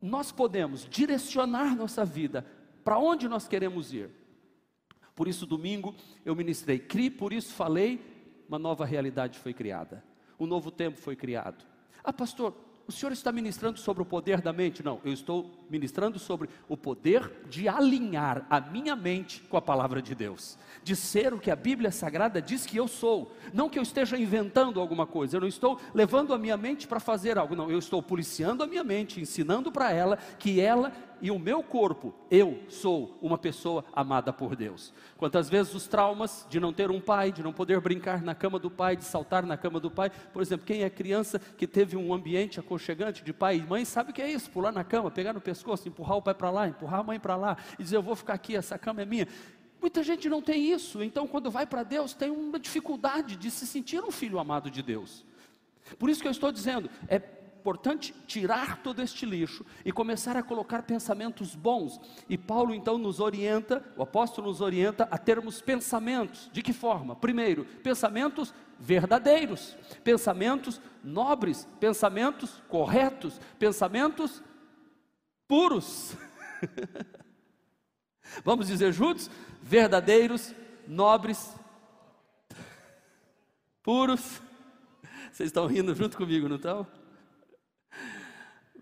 nós 0.00 0.30
podemos 0.30 0.86
direcionar 0.88 1.74
nossa 1.74 2.04
vida 2.04 2.46
para 2.84 2.98
onde 2.98 3.28
nós 3.28 3.48
queremos 3.48 3.92
ir. 3.92 4.10
Por 5.14 5.28
isso, 5.28 5.46
domingo 5.46 5.94
eu 6.24 6.34
ministrei, 6.34 6.78
crie, 6.78 7.10
por 7.10 7.32
isso 7.32 7.54
falei, 7.54 8.00
uma 8.48 8.58
nova 8.58 8.84
realidade 8.84 9.38
foi 9.38 9.54
criada, 9.54 10.04
um 10.38 10.46
novo 10.46 10.70
tempo 10.70 10.98
foi 10.98 11.16
criado. 11.16 11.64
Ah, 12.02 12.12
pastor, 12.12 12.54
o 12.86 12.92
senhor 12.92 13.12
está 13.12 13.32
ministrando 13.32 13.78
sobre 13.78 14.02
o 14.02 14.06
poder 14.06 14.40
da 14.40 14.52
mente? 14.52 14.82
Não, 14.82 15.00
eu 15.04 15.12
estou 15.12 15.50
ministrando 15.70 16.18
sobre 16.18 16.48
o 16.68 16.76
poder 16.76 17.30
de 17.48 17.66
alinhar 17.66 18.46
a 18.50 18.60
minha 18.60 18.94
mente 18.94 19.42
com 19.48 19.56
a 19.56 19.62
palavra 19.62 20.02
de 20.02 20.14
Deus, 20.14 20.58
de 20.82 20.94
ser 20.94 21.32
o 21.32 21.38
que 21.38 21.50
a 21.50 21.56
Bíblia 21.56 21.90
Sagrada 21.90 22.42
diz 22.42 22.66
que 22.66 22.76
eu 22.76 22.86
sou, 22.86 23.34
não 23.52 23.68
que 23.68 23.78
eu 23.78 23.82
esteja 23.82 24.18
inventando 24.18 24.80
alguma 24.80 25.06
coisa, 25.06 25.36
eu 25.36 25.40
não 25.40 25.48
estou 25.48 25.80
levando 25.94 26.34
a 26.34 26.38
minha 26.38 26.56
mente 26.56 26.86
para 26.86 27.00
fazer 27.00 27.38
algo, 27.38 27.56
não, 27.56 27.70
eu 27.70 27.78
estou 27.78 28.02
policiando 28.02 28.62
a 28.62 28.66
minha 28.66 28.84
mente, 28.84 29.20
ensinando 29.20 29.72
para 29.72 29.90
ela 29.90 30.18
que 30.38 30.60
ela 30.60 30.92
e 31.24 31.30
o 31.30 31.38
meu 31.38 31.62
corpo, 31.62 32.14
eu 32.30 32.62
sou 32.68 33.16
uma 33.22 33.38
pessoa 33.38 33.82
amada 33.94 34.30
por 34.30 34.54
Deus. 34.54 34.92
Quantas 35.16 35.48
vezes 35.48 35.74
os 35.74 35.86
traumas 35.86 36.46
de 36.50 36.60
não 36.60 36.70
ter 36.70 36.90
um 36.90 37.00
pai, 37.00 37.32
de 37.32 37.42
não 37.42 37.50
poder 37.50 37.80
brincar 37.80 38.20
na 38.20 38.34
cama 38.34 38.58
do 38.58 38.70
pai, 38.70 38.94
de 38.94 39.04
saltar 39.04 39.46
na 39.46 39.56
cama 39.56 39.80
do 39.80 39.90
pai, 39.90 40.10
por 40.10 40.42
exemplo, 40.42 40.66
quem 40.66 40.82
é 40.82 40.90
criança 40.90 41.38
que 41.38 41.66
teve 41.66 41.96
um 41.96 42.12
ambiente 42.12 42.60
aconchegante 42.60 43.24
de 43.24 43.32
pai 43.32 43.56
e 43.56 43.62
mãe, 43.62 43.86
sabe 43.86 44.10
o 44.10 44.12
que 44.12 44.20
é 44.20 44.30
isso? 44.30 44.50
Pular 44.50 44.70
na 44.70 44.84
cama, 44.84 45.10
pegar 45.10 45.32
no 45.32 45.40
pescoço, 45.40 45.88
empurrar 45.88 46.18
o 46.18 46.22
pai 46.22 46.34
para 46.34 46.50
lá, 46.50 46.68
empurrar 46.68 47.00
a 47.00 47.02
mãe 47.02 47.18
para 47.18 47.36
lá 47.36 47.56
e 47.78 47.82
dizer: 47.82 47.96
Eu 47.96 48.02
vou 48.02 48.14
ficar 48.14 48.34
aqui, 48.34 48.54
essa 48.54 48.78
cama 48.78 49.00
é 49.00 49.06
minha. 49.06 49.26
Muita 49.80 50.02
gente 50.02 50.28
não 50.28 50.42
tem 50.42 50.72
isso, 50.72 51.02
então 51.02 51.26
quando 51.26 51.50
vai 51.50 51.64
para 51.64 51.82
Deus 51.82 52.12
tem 52.12 52.30
uma 52.30 52.58
dificuldade 52.58 53.36
de 53.36 53.50
se 53.50 53.66
sentir 53.66 54.04
um 54.04 54.10
filho 54.10 54.38
amado 54.38 54.70
de 54.70 54.82
Deus. 54.82 55.24
Por 55.98 56.10
isso 56.10 56.20
que 56.20 56.28
eu 56.28 56.32
estou 56.32 56.52
dizendo, 56.52 56.90
é 57.08 57.18
importante 57.64 58.14
tirar 58.26 58.82
todo 58.82 59.00
este 59.00 59.24
lixo 59.24 59.64
e 59.86 59.90
começar 59.90 60.36
a 60.36 60.42
colocar 60.42 60.82
pensamentos 60.82 61.54
bons. 61.54 61.98
E 62.28 62.36
Paulo 62.36 62.74
então 62.74 62.98
nos 62.98 63.20
orienta, 63.20 63.82
o 63.96 64.02
apóstolo 64.02 64.48
nos 64.48 64.60
orienta 64.60 65.08
a 65.10 65.16
termos 65.16 65.62
pensamentos. 65.62 66.50
De 66.52 66.62
que 66.62 66.74
forma? 66.74 67.16
Primeiro, 67.16 67.64
pensamentos 67.82 68.52
verdadeiros, 68.78 69.74
pensamentos 70.04 70.78
nobres, 71.02 71.66
pensamentos 71.80 72.62
corretos, 72.68 73.40
pensamentos 73.58 74.42
puros. 75.48 76.14
Vamos 78.44 78.66
dizer 78.66 78.92
juntos? 78.92 79.30
Verdadeiros, 79.62 80.54
nobres, 80.86 81.56
puros. 83.82 84.42
Vocês 85.32 85.46
estão 85.46 85.66
rindo 85.66 85.94
junto 85.94 86.18
comigo, 86.18 86.46
não 86.46 86.56
estão? 86.56 87.03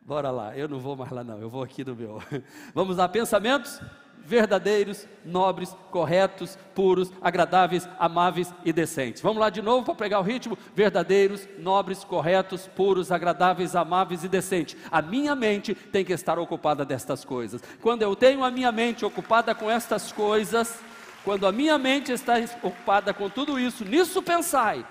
Bora 0.04 0.30
lá, 0.30 0.56
eu 0.56 0.68
não 0.68 0.80
vou 0.80 0.96
mais 0.96 1.10
lá 1.10 1.22
não, 1.22 1.40
eu 1.40 1.48
vou 1.48 1.62
aqui 1.62 1.84
no 1.84 1.94
meu. 1.94 2.20
Vamos 2.74 2.96
lá, 2.96 3.08
pensamentos 3.08 3.80
verdadeiros, 4.24 5.06
nobres, 5.24 5.76
corretos, 5.90 6.56
puros, 6.74 7.12
agradáveis, 7.20 7.88
amáveis 7.98 8.52
e 8.64 8.72
decentes. 8.72 9.22
Vamos 9.22 9.40
lá 9.40 9.50
de 9.50 9.60
novo 9.60 9.84
para 9.84 9.94
pegar 9.94 10.20
o 10.20 10.22
ritmo: 10.22 10.56
verdadeiros, 10.74 11.46
nobres, 11.58 12.04
corretos, 12.04 12.68
puros, 12.68 13.10
agradáveis, 13.10 13.74
amáveis 13.74 14.24
e 14.24 14.28
decentes. 14.28 14.76
A 14.90 15.02
minha 15.02 15.34
mente 15.34 15.74
tem 15.74 16.04
que 16.04 16.12
estar 16.12 16.38
ocupada 16.38 16.84
destas 16.84 17.24
coisas. 17.24 17.62
Quando 17.80 18.02
eu 18.02 18.14
tenho 18.14 18.44
a 18.44 18.50
minha 18.50 18.72
mente 18.72 19.04
ocupada 19.04 19.54
com 19.54 19.70
estas 19.70 20.12
coisas, 20.12 20.80
quando 21.24 21.46
a 21.46 21.52
minha 21.52 21.78
mente 21.78 22.12
está 22.12 22.34
ocupada 22.62 23.12
com 23.12 23.28
tudo 23.28 23.58
isso, 23.58 23.84
nisso 23.84 24.22
pensai, 24.22 24.86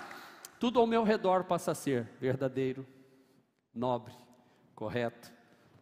tudo 0.60 0.80
ao 0.80 0.88
meu 0.88 1.03
redor 1.03 1.44
passa 1.44 1.72
a 1.72 1.75
ser 1.75 2.10
verdadeiro, 2.20 2.86
nobre, 3.74 4.13
correto, 4.82 5.32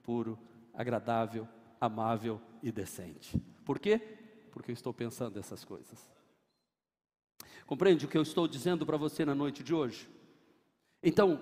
puro, 0.03 0.37
agradável, 0.73 1.47
amável 1.79 2.41
e 2.61 2.69
decente. 2.69 3.41
Por 3.63 3.79
quê? 3.79 3.97
Porque 4.51 4.71
eu 4.71 4.73
estou 4.73 4.93
pensando 4.93 5.39
essas 5.39 5.63
coisas. 5.63 6.11
Compreende 7.65 8.05
o 8.05 8.09
que 8.09 8.17
eu 8.17 8.21
estou 8.21 8.45
dizendo 8.45 8.85
para 8.85 8.97
você 8.97 9.23
na 9.23 9.33
noite 9.33 9.63
de 9.63 9.73
hoje? 9.73 10.09
Então, 11.01 11.39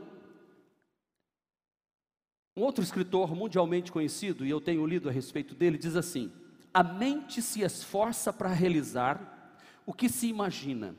um 2.55 2.61
outro 2.61 2.83
escritor 2.83 3.33
mundialmente 3.35 3.91
conhecido, 3.91 4.45
e 4.45 4.51
eu 4.51 4.61
tenho 4.61 4.85
lido 4.85 5.09
a 5.09 5.11
respeito 5.11 5.55
dele, 5.55 5.79
diz 5.79 5.95
assim: 5.95 6.31
A 6.71 6.83
mente 6.83 7.41
se 7.41 7.63
esforça 7.63 8.31
para 8.31 8.49
realizar 8.49 9.57
o 9.83 9.93
que 9.93 10.07
se 10.07 10.27
imagina. 10.27 10.95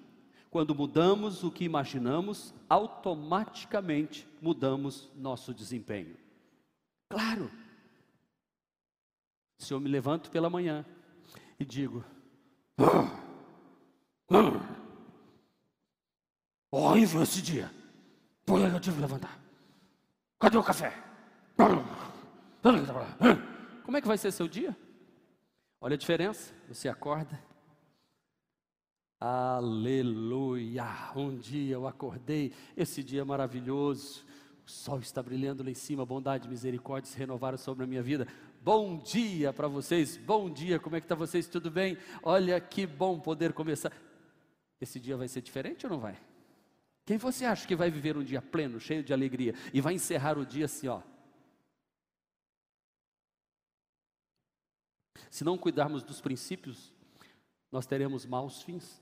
Quando 0.51 0.75
mudamos 0.75 1.45
o 1.45 1.53
que 1.53 1.63
imaginamos, 1.63 2.53
automaticamente 2.69 4.27
mudamos 4.43 5.09
nosso 5.15 5.55
desempenho. 5.55 6.17
Claro. 7.09 7.51
Se 9.59 9.73
eu 9.73 9.81
me 9.81 9.89
levanto 9.89 10.31
pela 10.31 10.49
manhã 10.51 10.85
e 11.59 11.65
digo: 11.65 12.05
Horrível 16.71 17.23
esse 17.23 17.43
dia. 17.43 17.71
Por 18.45 18.59
que 18.61 18.67
eu 18.67 18.81
tive 18.81 18.97
que 18.97 19.03
levantar? 19.03 19.39
Cadê 20.39 20.57
o 20.57 20.63
café? 20.63 20.93
Como 23.85 23.97
é 23.97 24.01
que 24.01 24.09
vai 24.09 24.19
ser 24.19 24.31
seu 24.33 24.47
dia? 24.47 24.77
Olha 25.81 25.95
a 25.95 25.99
diferença. 25.99 26.55
Você 26.69 26.89
acorda. 26.89 27.39
Aleluia! 29.21 30.85
Um 31.17 31.37
dia 31.37 31.75
eu 31.75 31.89
acordei, 31.89 32.55
esse 32.77 33.03
dia 33.03 33.25
maravilhoso. 33.25 34.25
O 34.69 34.71
sol 34.71 34.99
está 34.99 35.23
brilhando 35.23 35.63
lá 35.63 35.71
em 35.71 35.75
cima, 35.75 36.05
bondade 36.05 36.47
misericórdia 36.47 37.11
se 37.11 37.17
renovaram 37.17 37.57
sobre 37.57 37.85
a 37.85 37.87
minha 37.87 38.03
vida. 38.03 38.29
Bom 38.61 38.99
dia 38.99 39.51
para 39.51 39.67
vocês, 39.67 40.19
bom 40.19 40.51
dia, 40.51 40.79
como 40.79 40.95
é 40.95 41.01
que 41.01 41.07
está 41.07 41.15
vocês? 41.15 41.47
Tudo 41.47 41.71
bem? 41.71 41.97
Olha 42.23 42.61
que 42.61 42.87
bom 42.87 43.19
poder 43.19 43.55
começar. 43.55 43.91
Esse 44.79 45.01
dia 45.01 45.17
vai 45.17 45.27
ser 45.27 45.41
diferente 45.41 45.87
ou 45.87 45.93
não 45.93 45.99
vai? 45.99 46.21
Quem 47.07 47.17
você 47.17 47.47
acha 47.47 47.67
que 47.67 47.75
vai 47.75 47.91
viver 47.91 48.19
um 48.19 48.23
dia 48.23 48.43
pleno, 48.43 48.79
cheio 48.79 49.03
de 49.03 49.11
alegria 49.11 49.55
e 49.73 49.81
vai 49.81 49.95
encerrar 49.95 50.37
o 50.37 50.45
dia 50.45 50.67
assim, 50.67 50.87
ó? 50.87 51.01
Se 55.31 55.45
não 55.45 55.57
cuidarmos 55.57 56.03
dos 56.03 56.21
princípios, 56.21 56.93
nós 57.73 57.87
teremos 57.87 58.27
maus 58.27 58.61
fins. 58.61 59.01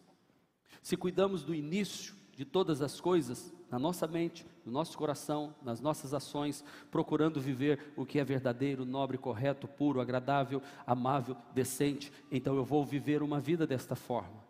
Se 0.80 0.96
cuidamos 0.96 1.42
do 1.42 1.52
início 1.52 2.14
de 2.36 2.44
todas 2.44 2.82
as 2.82 3.00
coisas, 3.00 3.50
na 3.70 3.78
nossa 3.78 4.06
mente, 4.06 4.46
no 4.62 4.70
nosso 4.70 4.96
coração, 4.98 5.54
nas 5.62 5.80
nossas 5.80 6.12
ações, 6.12 6.62
procurando 6.90 7.40
viver 7.40 7.94
o 7.96 8.04
que 8.04 8.18
é 8.18 8.24
verdadeiro, 8.24 8.84
nobre, 8.84 9.16
correto, 9.16 9.66
puro, 9.66 10.02
agradável, 10.02 10.60
amável, 10.86 11.34
decente. 11.54 12.12
Então 12.30 12.54
eu 12.54 12.62
vou 12.62 12.84
viver 12.84 13.22
uma 13.22 13.40
vida 13.40 13.66
desta 13.66 13.96
forma. 13.96 14.44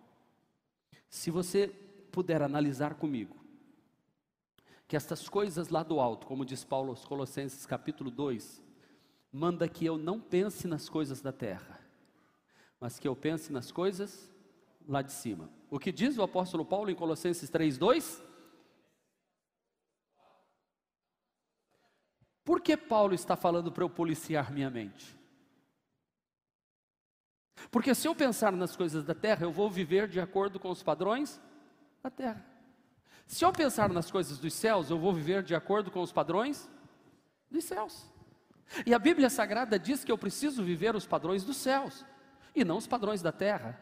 Se 1.09 1.31
você 1.31 1.69
puder 2.11 2.43
analisar 2.43 2.95
comigo, 2.95 3.37
que 4.89 4.97
estas 4.97 5.29
coisas 5.29 5.69
lá 5.69 5.85
do 5.85 6.01
alto, 6.01 6.27
como 6.27 6.45
diz 6.45 6.65
Paulo 6.65 6.91
aos 6.91 7.05
Colossenses 7.05 7.67
capítulo 7.67 8.11
2, 8.11 8.61
manda 9.33 9.69
que 9.69 9.85
eu 9.87 9.97
não 9.97 10.19
pense 10.21 10.67
nas 10.67 10.89
coisas 10.89 11.21
da 11.21 11.31
terra, 11.31 11.79
mas 12.81 12.99
que 12.99 13.07
eu 13.07 13.15
pense 13.15 13.53
nas 13.53 13.71
coisas 13.71 14.35
lá 14.87 15.03
de 15.03 15.13
cima. 15.13 15.51
O 15.71 15.79
que 15.79 15.91
diz 15.93 16.17
o 16.17 16.23
apóstolo 16.23 16.65
Paulo 16.65 16.91
em 16.91 16.95
Colossenses 16.95 17.51
3:2? 17.51 18.23
Por 22.45 22.61
que 22.61 22.77
Paulo 22.77 23.15
está 23.15 23.37
falando 23.37 23.73
para 23.73 23.83
eu 23.83 23.91
policiar 23.91 24.53
minha 24.53 24.71
mente? 24.71 25.17
Porque 27.71 27.95
se 27.95 28.07
eu 28.07 28.15
pensar 28.15 28.53
nas 28.53 28.77
coisas 28.77 29.05
da 29.05 29.15
terra, 29.15 29.45
eu 29.45 29.51
vou 29.51 29.69
viver 29.69 30.07
de 30.07 30.21
acordo 30.21 30.61
com 30.61 30.71
os 30.71 30.83
padrões 30.83 31.41
da 32.03 32.11
terra. 32.11 32.45
Se 33.27 33.45
eu 33.45 33.53
pensar 33.53 33.89
nas 33.89 34.11
coisas 34.11 34.39
dos 34.39 34.55
céus, 34.55 34.91
eu 34.91 34.99
vou 34.99 35.13
viver 35.13 35.43
de 35.43 35.55
acordo 35.55 35.91
com 35.91 36.01
os 36.01 36.13
padrões 36.13 36.71
dos 37.51 37.65
céus. 37.65 38.07
E 38.85 38.95
a 38.95 38.99
Bíblia 38.99 39.29
Sagrada 39.29 39.79
diz 39.79 40.05
que 40.05 40.13
eu 40.13 40.19
preciso 40.19 40.63
viver 40.63 40.95
os 40.95 41.07
padrões 41.07 41.43
dos 41.43 41.57
céus 41.57 42.05
e 42.55 42.65
não 42.65 42.77
os 42.77 42.87
padrões 42.87 43.23
da 43.23 43.33
terra. 43.33 43.81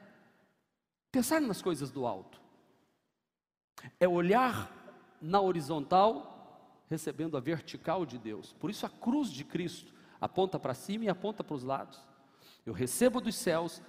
Pensar 1.15 1.41
nas 1.41 1.63
coisas 1.63 1.93
do 1.93 2.09
alto 2.09 2.41
é 4.01 4.09
olhar 4.09 4.69
na 5.23 5.41
horizontal 5.41 6.83
recebendo 6.89 7.37
a 7.37 7.41
vertical 7.41 8.05
de 8.05 8.19
Deus. 8.19 8.53
Por 8.55 8.69
isso 8.69 8.85
a 8.85 8.89
cruz 8.89 9.31
de 9.31 9.45
Cristo 9.45 9.95
aponta 10.21 10.59
para 10.59 10.75
cima 10.75 11.05
e 11.05 11.09
aponta 11.09 11.45
para 11.45 11.55
os 11.55 11.63
lados. 11.63 12.05
Eu 12.67 12.73
recebo 12.73 13.21
dos 13.21 13.37
céus 13.37 13.81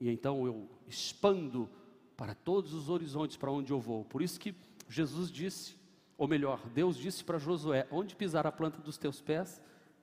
e 0.00 0.08
então 0.08 0.46
eu 0.46 0.70
expando 0.88 1.68
para 2.16 2.34
todos 2.34 2.72
os 2.72 2.88
horizontes 2.88 3.36
para 3.36 3.52
onde 3.52 3.70
eu 3.70 3.78
vou. 3.78 4.02
Por 4.06 4.22
isso 4.22 4.40
que 4.40 4.54
Jesus 4.88 5.30
disse, 5.30 5.76
ou 6.16 6.26
melhor, 6.26 6.66
Deus 6.70 6.96
disse 6.96 7.22
para 7.22 7.36
Josué: 7.36 7.86
onde 7.90 8.16
pisar 8.16 8.46
a 8.46 8.52
planta 8.52 8.80
dos 8.80 8.96
teus 8.96 9.20
pés, 9.20 9.60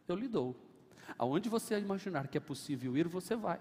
eu 0.07 0.15
lhe 0.15 0.27
dou. 0.27 0.55
Aonde 1.17 1.49
você 1.49 1.79
imaginar 1.79 2.27
que 2.27 2.37
é 2.37 2.41
possível 2.41 2.95
ir, 2.95 3.07
você 3.07 3.35
vai. 3.35 3.59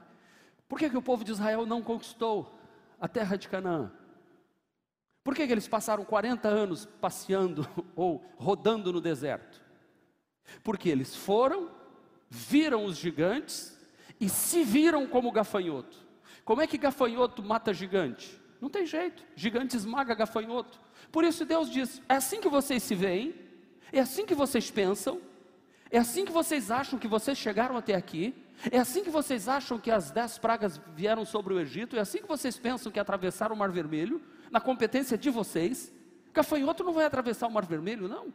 Por 0.68 0.78
que, 0.78 0.90
que 0.90 0.96
o 0.96 1.02
povo 1.02 1.24
de 1.24 1.32
Israel 1.32 1.64
não 1.64 1.82
conquistou 1.82 2.58
a 3.00 3.06
terra 3.06 3.36
de 3.36 3.48
Canaã? 3.48 3.92
Por 5.22 5.34
que, 5.34 5.46
que 5.46 5.52
eles 5.52 5.68
passaram 5.68 6.04
40 6.04 6.48
anos 6.48 6.86
passeando 7.00 7.68
ou 7.96 8.24
rodando 8.36 8.92
no 8.92 9.00
deserto? 9.00 9.60
Porque 10.62 10.88
eles 10.88 11.14
foram, 11.14 11.70
viram 12.28 12.84
os 12.84 12.96
gigantes 12.96 13.76
e 14.20 14.28
se 14.28 14.62
viram 14.62 15.06
como 15.06 15.32
gafanhoto. 15.32 15.96
Como 16.44 16.62
é 16.62 16.66
que 16.66 16.78
gafanhoto 16.78 17.42
mata 17.42 17.74
gigante? 17.74 18.40
Não 18.60 18.70
tem 18.70 18.86
jeito, 18.86 19.24
gigante 19.34 19.76
esmaga 19.76 20.14
gafanhoto. 20.14 20.80
Por 21.10 21.24
isso 21.24 21.44
Deus 21.44 21.70
diz: 21.70 22.00
é 22.08 22.14
assim 22.14 22.40
que 22.40 22.48
vocês 22.48 22.82
se 22.82 22.94
veem, 22.94 23.34
é 23.92 24.00
assim 24.00 24.24
que 24.24 24.34
vocês 24.34 24.70
pensam, 24.70 25.20
é 25.90 25.98
assim 25.98 26.24
que 26.24 26.32
vocês 26.32 26.70
acham 26.70 26.98
que 26.98 27.08
vocês 27.08 27.36
chegaram 27.36 27.76
até 27.76 27.94
aqui, 27.94 28.34
é 28.70 28.78
assim 28.78 29.02
que 29.02 29.10
vocês 29.10 29.48
acham 29.48 29.78
que 29.78 29.90
as 29.90 30.10
dez 30.10 30.38
pragas 30.38 30.80
vieram 30.94 31.24
sobre 31.24 31.54
o 31.54 31.60
Egito, 31.60 31.96
é 31.96 32.00
assim 32.00 32.18
que 32.18 32.28
vocês 32.28 32.58
pensam 32.58 32.90
que 32.90 32.98
atravessaram 32.98 33.54
o 33.54 33.58
Mar 33.58 33.70
Vermelho, 33.70 34.20
na 34.50 34.60
competência 34.60 35.16
de 35.16 35.30
vocês. 35.30 35.92
Gafanhoto 36.32 36.84
não 36.84 36.92
vai 36.92 37.04
atravessar 37.04 37.46
o 37.46 37.50
Mar 37.50 37.64
Vermelho, 37.64 38.08
não. 38.08 38.32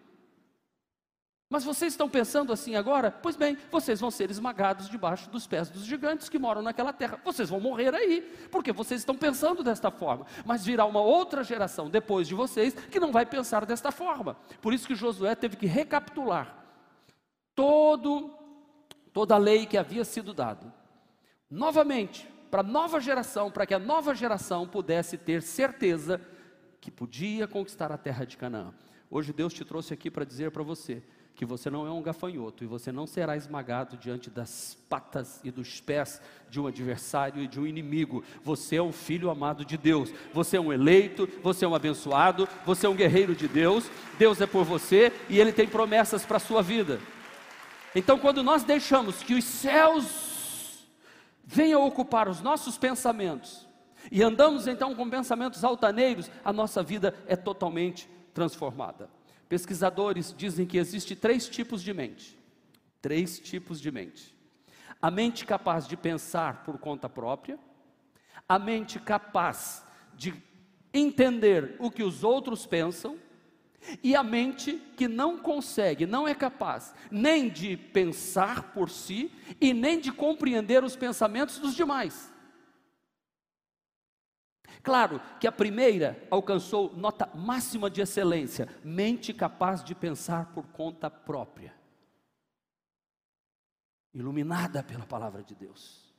Mas 1.52 1.66
vocês 1.66 1.92
estão 1.92 2.08
pensando 2.08 2.54
assim 2.54 2.78
agora? 2.78 3.12
Pois 3.12 3.36
bem, 3.36 3.58
vocês 3.70 4.00
vão 4.00 4.10
ser 4.10 4.32
esmagados 4.32 4.88
debaixo 4.88 5.30
dos 5.30 5.46
pés 5.46 5.70
dos 5.70 5.84
gigantes 5.84 6.30
que 6.30 6.40
moram 6.40 6.62
naquela 6.62 6.94
terra. 6.94 7.20
Vocês 7.26 7.50
vão 7.50 7.60
morrer 7.60 7.94
aí, 7.94 8.22
porque 8.50 8.72
vocês 8.72 9.02
estão 9.02 9.18
pensando 9.18 9.62
desta 9.62 9.92
forma. 9.92 10.26
Mas 10.46 10.66
virá 10.66 10.86
uma 10.86 11.02
outra 11.02 11.44
geração 11.44 11.90
depois 11.90 12.26
de 12.26 12.34
vocês 12.34 12.74
que 12.74 13.02
não 13.02 13.12
vai 13.12 13.26
pensar 13.26 13.66
desta 13.66 13.92
forma. 13.92 14.38
Por 14.62 14.74
isso 14.74 14.88
que 14.88 14.96
Josué 14.96 15.36
teve 15.36 15.58
que 15.58 15.66
recapitular 15.66 16.56
todo 17.54 18.34
toda 19.14 19.36
a 19.36 19.38
lei 19.38 19.66
que 19.66 19.78
havia 19.78 20.04
sido 20.04 20.34
dada. 20.34 20.74
Novamente, 21.50 22.28
para 22.50 22.62
a 22.62 22.64
nova 22.64 23.00
geração, 23.00 23.52
para 23.52 23.66
que 23.66 23.74
a 23.74 23.80
nova 23.80 24.14
geração 24.14 24.68
pudesse 24.68 25.18
ter 25.18 25.42
certeza 25.42 26.22
que 26.80 26.92
podia 26.92 27.48
conquistar 27.48 27.92
a 27.92 27.98
terra 27.98 28.26
de 28.26 28.38
Canaã. 28.38 28.74
Hoje 29.10 29.34
Deus 29.34 29.54
te 29.54 29.64
trouxe 29.66 29.94
aqui 29.94 30.10
para 30.10 30.26
dizer 30.26 30.52
para 30.52 30.64
você 30.64 31.04
que 31.36 31.46
você 31.46 31.70
não 31.70 31.88
é 31.88 31.92
um 31.92 32.02
gafanhoto 32.02 32.64
e 32.64 32.68
você 32.68 32.92
não 32.92 33.08
será 33.08 33.36
esmagado 33.36 33.98
diante 33.98 34.30
das 34.30 34.78
patas 34.90 35.40
e 35.44 35.52
dos 35.52 35.82
pés 35.82 36.22
de 36.50 36.60
um 36.60 36.68
adversário 36.68 37.42
e 37.42 37.48
de 37.48 37.60
um 37.60 37.66
inimigo. 37.66 38.24
Você 38.44 38.76
é 38.76 38.82
um 38.82 38.92
filho 38.92 39.30
amado 39.30 39.66
de 39.66 39.78
Deus. 39.78 40.14
Você 40.34 40.58
é 40.58 40.62
um 40.62 40.72
eleito, 40.72 41.28
você 41.42 41.66
é 41.66 41.68
um 41.68 41.76
abençoado, 41.76 42.48
você 42.66 42.86
é 42.86 42.90
um 42.90 42.96
guerreiro 42.96 43.34
de 43.34 43.48
Deus. 43.48 43.90
Deus 44.20 44.40
é 44.40 44.46
por 44.46 44.64
você 44.64 45.12
e 45.30 45.40
ele 45.40 45.52
tem 45.52 45.68
promessas 45.68 46.26
para 46.26 46.38
a 46.38 46.40
sua 46.40 46.62
vida. 46.62 47.00
Então, 47.94 48.18
quando 48.18 48.42
nós 48.42 48.64
deixamos 48.64 49.22
que 49.22 49.34
os 49.34 49.44
céus 49.44 50.88
venham 51.44 51.86
ocupar 51.86 52.30
os 52.30 52.42
nossos 52.42 52.78
pensamentos 52.78 53.68
e 54.12 54.24
andamos 54.24 54.68
então 54.68 54.96
com 54.96 55.10
pensamentos 55.10 55.64
altaneiros, 55.64 56.32
a 56.44 56.54
nossa 56.54 56.82
vida 56.82 57.14
é 57.28 57.36
totalmente 57.36 58.10
transformada. 58.34 59.10
Pesquisadores 59.50 60.34
dizem 60.38 60.66
que 60.66 60.78
existe 60.78 61.16
três 61.16 61.50
tipos 61.50 61.84
de 61.84 61.94
mente. 61.94 62.40
Três 63.02 63.40
tipos 63.40 63.82
de 63.82 63.92
mente. 63.92 64.34
A 65.02 65.12
mente 65.12 65.46
capaz 65.46 65.88
de 65.88 65.98
pensar 65.98 66.64
por 66.64 66.78
conta 66.78 67.10
própria, 67.10 67.60
a 68.48 68.58
mente 68.58 69.00
capaz 69.00 69.84
de 70.16 70.34
entender 70.94 71.76
o 71.80 71.90
que 71.90 72.04
os 72.04 72.24
outros 72.24 72.66
pensam, 72.66 73.18
e 74.04 74.16
a 74.16 74.24
mente 74.24 74.74
que 74.96 75.08
não 75.08 75.38
consegue, 75.38 76.06
não 76.06 76.28
é 76.28 76.36
capaz 76.36 76.94
nem 77.10 77.50
de 77.50 77.76
pensar 77.76 78.74
por 78.74 78.90
si 78.90 79.32
e 79.60 79.74
nem 79.74 80.00
de 80.00 80.12
compreender 80.12 80.84
os 80.84 80.96
pensamentos 80.96 81.58
dos 81.60 81.76
demais. 81.76 82.32
Claro 84.84 85.22
que 85.40 85.48
a 85.48 85.52
primeira 85.52 86.26
alcançou 86.32 86.96
nota 86.96 87.30
máxima 87.36 87.90
de 87.90 88.02
excelência, 88.02 88.68
mente 88.84 89.34
capaz 89.34 89.84
de 89.84 89.94
pensar 89.94 90.54
por 90.54 90.66
conta 90.68 91.10
própria, 91.10 91.74
iluminada 94.14 94.82
pela 94.82 95.06
palavra 95.06 95.44
de 95.44 95.54
Deus, 95.54 96.12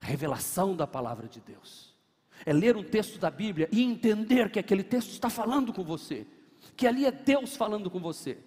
revelação 0.00 0.76
da 0.76 0.86
palavra 0.86 1.28
de 1.28 1.40
Deus. 1.40 1.94
É 2.44 2.52
ler 2.52 2.76
um 2.76 2.84
texto 2.84 3.18
da 3.18 3.30
Bíblia 3.30 3.68
e 3.72 3.82
entender 3.82 4.50
que 4.50 4.58
aquele 4.58 4.84
texto 4.84 5.10
está 5.10 5.30
falando 5.30 5.72
com 5.72 5.82
você, 5.82 6.26
que 6.76 6.86
ali 6.86 7.06
é 7.06 7.10
Deus 7.10 7.56
falando 7.56 7.90
com 7.90 7.98
você. 7.98 8.38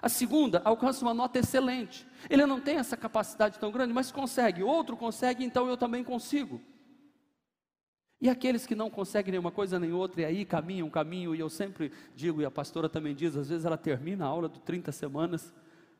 A 0.00 0.08
segunda 0.08 0.62
alcança 0.64 1.04
uma 1.04 1.12
nota 1.12 1.38
excelente. 1.38 2.06
Ele 2.30 2.46
não 2.46 2.60
tem 2.60 2.76
essa 2.76 2.96
capacidade 2.96 3.58
tão 3.58 3.70
grande, 3.70 3.92
mas 3.92 4.10
consegue. 4.10 4.62
Outro 4.62 4.96
consegue, 4.96 5.44
então 5.44 5.68
eu 5.68 5.76
também 5.76 6.02
consigo. 6.02 6.60
E 8.20 8.30
aqueles 8.30 8.64
que 8.64 8.74
não 8.74 8.88
conseguem 8.88 9.32
nenhuma 9.32 9.50
coisa 9.50 9.78
nem 9.80 9.92
outra, 9.92 10.22
e 10.22 10.24
aí 10.24 10.44
caminham, 10.44 10.88
caminho, 10.88 11.34
e 11.34 11.40
eu 11.40 11.50
sempre 11.50 11.90
digo, 12.14 12.40
e 12.40 12.44
a 12.44 12.50
pastora 12.50 12.88
também 12.88 13.14
diz, 13.14 13.36
às 13.36 13.48
vezes 13.48 13.64
ela 13.64 13.76
termina 13.76 14.24
a 14.24 14.28
aula 14.28 14.48
de 14.48 14.60
30 14.60 14.92
semanas, 14.92 15.52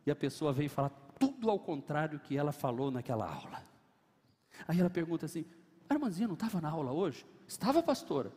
e 0.06 0.10
a 0.10 0.14
pessoa 0.14 0.52
vem 0.52 0.68
falar 0.68 0.90
tudo 1.18 1.50
ao 1.50 1.58
contrário 1.58 2.20
que 2.20 2.36
ela 2.36 2.52
falou 2.52 2.90
naquela 2.90 3.28
aula. 3.28 3.62
Aí 4.66 4.78
ela 4.78 4.90
pergunta 4.90 5.26
assim: 5.26 5.44
a 5.88 5.94
irmãzinha 5.94 6.28
não 6.28 6.34
estava 6.34 6.60
na 6.60 6.70
aula 6.70 6.92
hoje? 6.92 7.26
Estava, 7.46 7.82
pastora. 7.82 8.32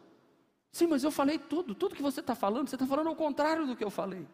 Sim, 0.75 0.87
mas 0.87 1.05
eu 1.05 1.09
falei 1.09 1.39
tudo, 1.39 1.73
tudo 1.73 1.95
que 1.95 2.01
você 2.01 2.19
está 2.19 2.35
falando, 2.35 2.67
você 2.67 2.75
está 2.75 2.85
falando 2.85 3.07
ao 3.07 3.15
contrário 3.15 3.65
do 3.65 3.77
que 3.77 3.83
eu 3.83 3.89
falei. 3.89 4.27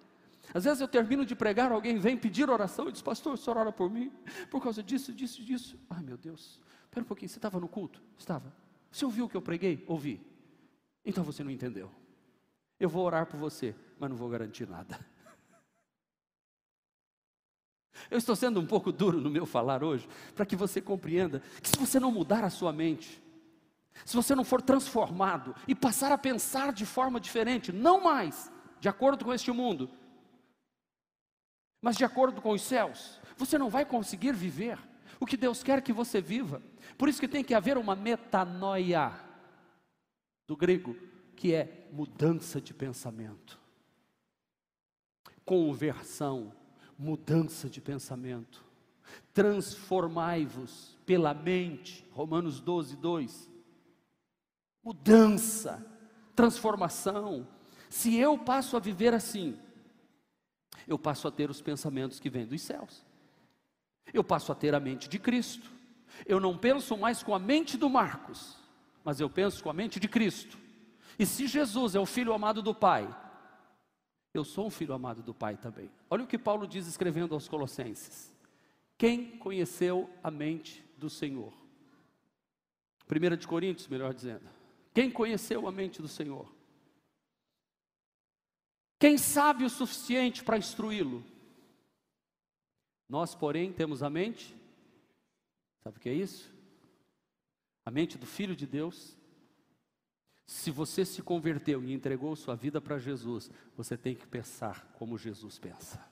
Às 0.51 0.63
vezes 0.63 0.81
eu 0.81 0.87
termino 0.87 1.23
de 1.23 1.35
pregar, 1.35 1.71
alguém 1.71 1.99
vem 1.99 2.17
pedir 2.17 2.49
oração 2.49 2.89
e 2.89 2.91
diz, 2.91 2.99
pastor, 2.99 3.35
o 3.35 3.37
senhor 3.37 3.57
ora 3.57 3.71
por 3.71 3.91
mim, 3.91 4.11
por 4.49 4.59
causa 4.59 4.81
disso, 4.81 5.13
disso, 5.13 5.43
disso. 5.43 5.77
Ai 5.87 6.01
meu 6.01 6.17
Deus, 6.17 6.59
espera 6.85 7.03
um 7.03 7.07
pouquinho, 7.07 7.29
você 7.29 7.37
estava 7.37 7.59
no 7.59 7.67
culto? 7.67 8.01
Estava. 8.17 8.51
Você 8.91 9.05
ouviu 9.05 9.25
o 9.25 9.29
que 9.29 9.37
eu 9.37 9.41
preguei? 9.41 9.85
Ouvi. 9.85 10.19
Então 11.05 11.23
você 11.23 11.43
não 11.43 11.51
entendeu. 11.51 11.91
Eu 12.79 12.89
vou 12.89 13.05
orar 13.05 13.27
por 13.27 13.39
você, 13.39 13.75
mas 13.99 14.09
não 14.09 14.17
vou 14.17 14.27
garantir 14.27 14.67
nada. 14.67 14.99
Eu 18.09 18.17
estou 18.17 18.35
sendo 18.35 18.59
um 18.59 18.65
pouco 18.65 18.91
duro 18.91 19.21
no 19.21 19.29
meu 19.29 19.45
falar 19.45 19.83
hoje, 19.83 20.09
para 20.33 20.43
que 20.43 20.55
você 20.55 20.81
compreenda 20.81 21.43
que 21.61 21.69
se 21.69 21.77
você 21.77 21.99
não 21.99 22.11
mudar 22.11 22.43
a 22.43 22.49
sua 22.49 22.73
mente, 22.73 23.20
se 24.05 24.15
você 24.15 24.33
não 24.33 24.43
for 24.43 24.61
transformado 24.61 25.55
e 25.67 25.75
passar 25.75 26.11
a 26.11 26.17
pensar 26.17 26.73
de 26.73 26.85
forma 26.85 27.19
diferente, 27.19 27.71
não 27.71 28.01
mais 28.01 28.51
de 28.79 28.89
acordo 28.89 29.25
com 29.25 29.33
este 29.33 29.51
mundo, 29.51 29.89
mas 31.81 31.97
de 31.97 32.05
acordo 32.05 32.41
com 32.41 32.51
os 32.51 32.61
céus, 32.61 33.19
você 33.37 33.57
não 33.57 33.69
vai 33.69 33.85
conseguir 33.85 34.33
viver 34.33 34.77
o 35.19 35.25
que 35.25 35.37
Deus 35.37 35.63
quer 35.63 35.81
que 35.81 35.93
você 35.93 36.21
viva. 36.21 36.61
Por 36.97 37.09
isso 37.09 37.19
que 37.19 37.27
tem 37.27 37.43
que 37.43 37.53
haver 37.53 37.77
uma 37.77 37.95
metanoia, 37.95 39.11
do 40.47 40.57
grego, 40.57 40.97
que 41.35 41.53
é 41.53 41.87
mudança 41.93 42.59
de 42.59 42.73
pensamento. 42.73 43.57
Conversão, 45.45 46.51
mudança 46.97 47.69
de 47.69 47.79
pensamento. 47.79 48.63
Transformai-vos 49.33 50.99
pela 51.05 51.33
mente, 51.33 52.05
Romanos 52.11 52.59
12, 52.59 52.97
2. 52.97 53.50
Mudança, 54.83 55.85
transformação. 56.35 57.47
Se 57.89 58.15
eu 58.15 58.37
passo 58.37 58.75
a 58.75 58.79
viver 58.79 59.13
assim, 59.13 59.57
eu 60.87 60.97
passo 60.97 61.27
a 61.27 61.31
ter 61.31 61.49
os 61.49 61.61
pensamentos 61.61 62.19
que 62.19 62.29
vêm 62.29 62.45
dos 62.45 62.61
céus. 62.61 63.05
Eu 64.13 64.23
passo 64.23 64.51
a 64.51 64.55
ter 64.55 64.73
a 64.73 64.79
mente 64.79 65.07
de 65.07 65.19
Cristo. 65.19 65.69
Eu 66.25 66.39
não 66.39 66.57
penso 66.57 66.97
mais 66.97 67.21
com 67.23 67.33
a 67.33 67.39
mente 67.39 67.77
do 67.77 67.89
Marcos, 67.89 68.57
mas 69.03 69.19
eu 69.19 69.29
penso 69.29 69.63
com 69.63 69.69
a 69.69 69.73
mente 69.73 69.99
de 69.99 70.07
Cristo. 70.07 70.57
E 71.17 71.25
se 71.25 71.47
Jesus 71.47 71.95
é 71.95 71.99
o 71.99 72.05
filho 72.05 72.33
amado 72.33 72.61
do 72.61 72.73
Pai, 72.73 73.07
eu 74.33 74.43
sou 74.43 74.67
um 74.67 74.69
filho 74.69 74.93
amado 74.93 75.21
do 75.21 75.33
Pai 75.33 75.57
também. 75.57 75.91
Olha 76.09 76.23
o 76.23 76.27
que 76.27 76.37
Paulo 76.37 76.67
diz 76.67 76.87
escrevendo 76.87 77.33
aos 77.33 77.47
Colossenses: 77.47 78.33
Quem 78.97 79.37
conheceu 79.37 80.09
a 80.23 80.31
mente 80.31 80.83
do 80.97 81.09
Senhor? 81.09 81.53
1 83.09 83.35
de 83.35 83.47
Coríntios, 83.47 83.87
melhor 83.87 84.13
dizendo. 84.13 84.60
Quem 84.93 85.09
conheceu 85.09 85.67
a 85.67 85.71
mente 85.71 86.01
do 86.01 86.07
Senhor? 86.07 86.51
Quem 88.99 89.17
sabe 89.17 89.63
o 89.63 89.69
suficiente 89.69 90.43
para 90.43 90.57
instruí-lo? 90.57 91.23
Nós, 93.09 93.33
porém, 93.33 93.73
temos 93.73 94.03
a 94.03 94.09
mente, 94.09 94.55
sabe 95.83 95.97
o 95.97 95.99
que 95.99 96.09
é 96.09 96.13
isso? 96.13 96.53
A 97.85 97.91
mente 97.91 98.17
do 98.17 98.25
Filho 98.25 98.55
de 98.55 98.67
Deus. 98.67 99.17
Se 100.45 100.69
você 100.69 101.05
se 101.05 101.21
converteu 101.21 101.83
e 101.83 101.93
entregou 101.93 102.35
sua 102.35 102.55
vida 102.55 102.81
para 102.81 102.99
Jesus, 102.99 103.49
você 103.75 103.97
tem 103.97 104.13
que 104.13 104.27
pensar 104.27 104.85
como 104.93 105.17
Jesus 105.17 105.57
pensa. 105.57 106.10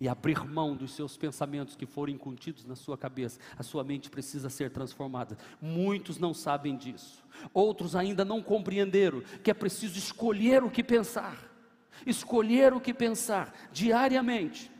E 0.00 0.08
abrir 0.08 0.42
mão 0.44 0.74
dos 0.74 0.92
seus 0.92 1.16
pensamentos 1.16 1.76
que 1.76 1.84
foram 1.84 2.12
incontidos 2.12 2.64
na 2.64 2.74
sua 2.74 2.96
cabeça, 2.96 3.38
a 3.58 3.62
sua 3.62 3.84
mente 3.84 4.08
precisa 4.08 4.48
ser 4.48 4.70
transformada. 4.70 5.36
Muitos 5.60 6.18
não 6.18 6.32
sabem 6.32 6.76
disso, 6.76 7.22
outros 7.52 7.94
ainda 7.94 8.24
não 8.24 8.42
compreenderam 8.42 9.22
que 9.42 9.50
é 9.50 9.54
preciso 9.54 9.98
escolher 9.98 10.64
o 10.64 10.70
que 10.70 10.82
pensar, 10.82 11.36
escolher 12.06 12.72
o 12.72 12.80
que 12.80 12.94
pensar 12.94 13.54
diariamente, 13.70 14.70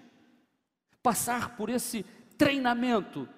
passar 1.03 1.57
por 1.57 1.69
esse 1.69 2.05
treinamento 2.39 3.29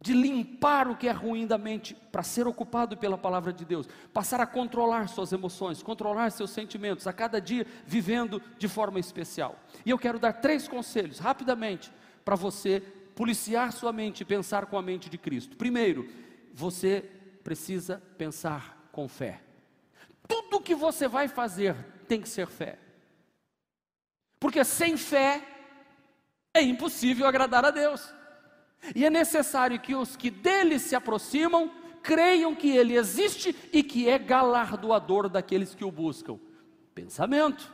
de 0.00 0.12
limpar 0.12 0.88
o 0.88 0.96
que 0.96 1.08
é 1.08 1.12
ruim 1.12 1.46
da 1.46 1.58
mente 1.58 1.94
para 2.12 2.22
ser 2.22 2.46
ocupado 2.46 2.96
pela 2.96 3.18
palavra 3.18 3.52
de 3.52 3.64
Deus, 3.64 3.88
passar 4.12 4.40
a 4.40 4.46
controlar 4.46 5.08
suas 5.08 5.32
emoções, 5.32 5.82
controlar 5.82 6.30
seus 6.30 6.50
sentimentos, 6.50 7.06
a 7.06 7.12
cada 7.12 7.40
dia 7.40 7.66
vivendo 7.84 8.40
de 8.58 8.68
forma 8.68 9.00
especial. 9.00 9.58
E 9.84 9.90
eu 9.90 9.98
quero 9.98 10.18
dar 10.18 10.34
três 10.34 10.68
conselhos 10.68 11.18
rapidamente 11.18 11.92
para 12.24 12.36
você 12.36 12.80
policiar 13.16 13.72
sua 13.72 13.92
mente 13.92 14.20
e 14.20 14.24
pensar 14.24 14.66
com 14.66 14.78
a 14.78 14.82
mente 14.82 15.10
de 15.10 15.18
Cristo. 15.18 15.56
Primeiro, 15.56 16.08
você 16.54 17.04
precisa 17.42 18.00
pensar 18.16 18.88
com 18.92 19.08
fé. 19.08 19.40
Tudo 20.28 20.60
que 20.60 20.74
você 20.74 21.08
vai 21.08 21.26
fazer 21.26 21.74
tem 22.06 22.20
que 22.20 22.28
ser 22.28 22.46
fé. 22.46 22.78
Porque 24.38 24.62
sem 24.64 24.96
fé 24.96 25.42
é 26.54 26.62
impossível 26.62 27.26
agradar 27.26 27.64
a 27.64 27.70
Deus. 27.72 28.14
E 28.94 29.04
é 29.04 29.10
necessário 29.10 29.78
que 29.80 29.94
os 29.94 30.16
que 30.16 30.30
dele 30.30 30.78
se 30.78 30.94
aproximam 30.94 31.70
creiam 32.02 32.54
que 32.54 32.76
ele 32.76 32.96
existe 32.96 33.54
e 33.72 33.82
que 33.82 34.08
é 34.08 34.18
galardoador 34.18 35.28
daqueles 35.28 35.74
que 35.74 35.84
o 35.84 35.90
buscam. 35.90 36.38
Pensamento. 36.94 37.72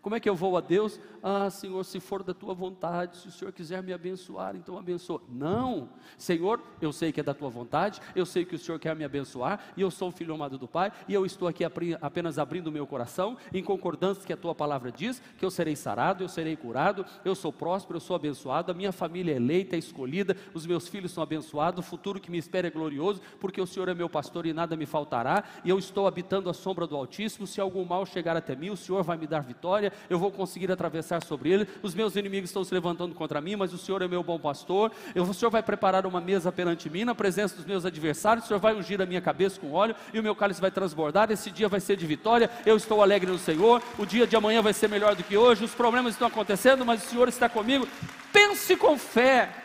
Como 0.00 0.14
é 0.14 0.20
que 0.20 0.28
eu 0.28 0.34
vou 0.34 0.56
a 0.56 0.60
Deus? 0.60 1.00
Ah, 1.26 1.48
Senhor, 1.48 1.82
se 1.86 2.00
for 2.00 2.22
da 2.22 2.34
tua 2.34 2.52
vontade, 2.52 3.16
se 3.16 3.28
o 3.28 3.30
Senhor 3.30 3.50
quiser 3.50 3.82
me 3.82 3.94
abençoar, 3.94 4.54
então 4.54 4.76
abençoa. 4.76 5.22
Não, 5.26 5.88
Senhor, 6.18 6.60
eu 6.82 6.92
sei 6.92 7.12
que 7.12 7.20
é 7.20 7.22
da 7.22 7.32
tua 7.32 7.48
vontade, 7.48 7.98
eu 8.14 8.26
sei 8.26 8.44
que 8.44 8.54
o 8.54 8.58
Senhor 8.58 8.78
quer 8.78 8.94
me 8.94 9.04
abençoar, 9.04 9.58
e 9.74 9.80
eu 9.80 9.90
sou 9.90 10.08
um 10.08 10.12
filho 10.12 10.34
amado 10.34 10.58
do 10.58 10.68
Pai, 10.68 10.92
e 11.08 11.14
eu 11.14 11.24
estou 11.24 11.48
aqui 11.48 11.64
apenas 11.64 12.38
abrindo 12.38 12.66
o 12.66 12.70
meu 12.70 12.86
coração, 12.86 13.38
em 13.54 13.64
concordância 13.64 14.22
que 14.22 14.34
a 14.34 14.36
tua 14.36 14.54
palavra 14.54 14.92
diz, 14.92 15.22
que 15.38 15.46
eu 15.46 15.50
serei 15.50 15.74
sarado, 15.74 16.22
eu 16.22 16.28
serei 16.28 16.56
curado, 16.56 17.06
eu 17.24 17.34
sou 17.34 17.50
próspero, 17.50 17.96
eu 17.96 18.02
sou 18.02 18.14
abençoado, 18.14 18.70
a 18.70 18.74
minha 18.74 18.92
família 18.92 19.32
é 19.32 19.36
eleita, 19.36 19.76
é 19.76 19.78
escolhida, 19.78 20.36
os 20.52 20.66
meus 20.66 20.88
filhos 20.88 21.10
são 21.10 21.22
abençoados, 21.22 21.80
o 21.80 21.88
futuro 21.88 22.20
que 22.20 22.30
me 22.30 22.36
espera 22.36 22.66
é 22.66 22.70
glorioso, 22.70 23.22
porque 23.40 23.62
o 23.62 23.66
Senhor 23.66 23.88
é 23.88 23.94
meu 23.94 24.10
pastor 24.10 24.44
e 24.44 24.52
nada 24.52 24.76
me 24.76 24.84
faltará, 24.84 25.42
e 25.64 25.70
eu 25.70 25.78
estou 25.78 26.06
habitando 26.06 26.50
a 26.50 26.52
sombra 26.52 26.86
do 26.86 26.94
Altíssimo, 26.94 27.46
se 27.46 27.62
algum 27.62 27.82
mal 27.86 28.04
chegar 28.04 28.36
até 28.36 28.54
mim, 28.54 28.68
o 28.68 28.76
Senhor 28.76 29.02
vai 29.02 29.16
me 29.16 29.26
dar 29.26 29.40
vitória, 29.40 29.90
eu 30.10 30.18
vou 30.18 30.30
conseguir 30.30 30.70
atravessar 30.70 31.13
sobre 31.22 31.50
ele. 31.50 31.68
Os 31.82 31.94
meus 31.94 32.16
inimigos 32.16 32.50
estão 32.50 32.64
se 32.64 32.72
levantando 32.72 33.14
contra 33.14 33.40
mim, 33.40 33.56
mas 33.56 33.72
o 33.72 33.78
Senhor 33.78 34.02
é 34.02 34.08
meu 34.08 34.22
bom 34.22 34.38
pastor. 34.38 34.90
Eu, 35.14 35.24
o 35.24 35.34
Senhor 35.34 35.50
vai 35.50 35.62
preparar 35.62 36.06
uma 36.06 36.20
mesa 36.20 36.50
perante 36.50 36.88
mim, 36.88 37.04
na 37.04 37.14
presença 37.14 37.56
dos 37.56 37.64
meus 37.64 37.84
adversários. 37.84 38.44
O 38.44 38.48
Senhor 38.48 38.60
vai 38.60 38.74
ungir 38.74 39.00
a 39.00 39.06
minha 39.06 39.20
cabeça 39.20 39.60
com 39.60 39.72
óleo 39.72 39.94
e 40.12 40.18
o 40.18 40.22
meu 40.22 40.34
cálice 40.34 40.60
vai 40.60 40.70
transbordar. 40.70 41.30
Esse 41.30 41.50
dia 41.50 41.68
vai 41.68 41.80
ser 41.80 41.96
de 41.96 42.06
vitória. 42.06 42.50
Eu 42.64 42.76
estou 42.76 43.02
alegre 43.02 43.30
no 43.30 43.38
Senhor. 43.38 43.82
O 43.98 44.06
dia 44.06 44.26
de 44.26 44.36
amanhã 44.36 44.62
vai 44.62 44.72
ser 44.72 44.88
melhor 44.88 45.14
do 45.14 45.22
que 45.22 45.36
hoje. 45.36 45.64
Os 45.64 45.74
problemas 45.74 46.14
estão 46.14 46.28
acontecendo, 46.28 46.84
mas 46.84 47.04
o 47.04 47.06
Senhor 47.08 47.28
está 47.28 47.48
comigo. 47.48 47.86
Pense 48.32 48.76
com 48.76 48.98
fé. 48.98 49.64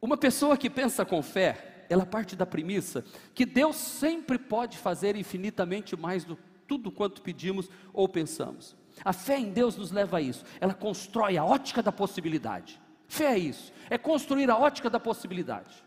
Uma 0.00 0.16
pessoa 0.16 0.56
que 0.56 0.70
pensa 0.70 1.04
com 1.04 1.20
fé, 1.22 1.84
ela 1.90 2.06
parte 2.06 2.36
da 2.36 2.46
premissa 2.46 3.04
que 3.34 3.44
Deus 3.44 3.76
sempre 3.76 4.38
pode 4.38 4.78
fazer 4.78 5.16
infinitamente 5.16 5.96
mais 5.96 6.24
do 6.24 6.36
tudo 6.68 6.92
quanto 6.92 7.22
pedimos 7.22 7.68
ou 7.92 8.08
pensamos. 8.08 8.76
A 9.04 9.12
fé 9.12 9.38
em 9.38 9.50
Deus 9.50 9.76
nos 9.76 9.90
leva 9.90 10.18
a 10.18 10.20
isso. 10.20 10.44
Ela 10.60 10.74
constrói 10.74 11.36
a 11.36 11.44
ótica 11.44 11.82
da 11.82 11.90
possibilidade. 11.90 12.80
Fé 13.08 13.32
é 13.32 13.38
isso, 13.38 13.72
é 13.88 13.96
construir 13.96 14.50
a 14.50 14.56
ótica 14.56 14.90
da 14.90 15.00
possibilidade. 15.00 15.82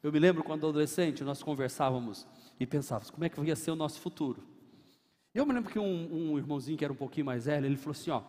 Eu 0.00 0.12
me 0.12 0.20
lembro 0.20 0.44
quando 0.44 0.66
adolescente 0.66 1.24
nós 1.24 1.42
conversávamos 1.42 2.26
e 2.60 2.64
pensávamos 2.64 3.10
como 3.10 3.24
é 3.24 3.28
que 3.28 3.40
ia 3.40 3.56
ser 3.56 3.72
o 3.72 3.76
nosso 3.76 4.00
futuro. 4.00 4.46
Eu 5.34 5.44
me 5.44 5.52
lembro 5.52 5.72
que 5.72 5.78
um, 5.78 6.32
um 6.32 6.38
irmãozinho 6.38 6.78
que 6.78 6.84
era 6.84 6.92
um 6.92 6.96
pouquinho 6.96 7.26
mais 7.26 7.46
velho, 7.46 7.66
ele 7.66 7.76
falou 7.76 7.90
assim: 7.92 8.10
ó, 8.10 8.22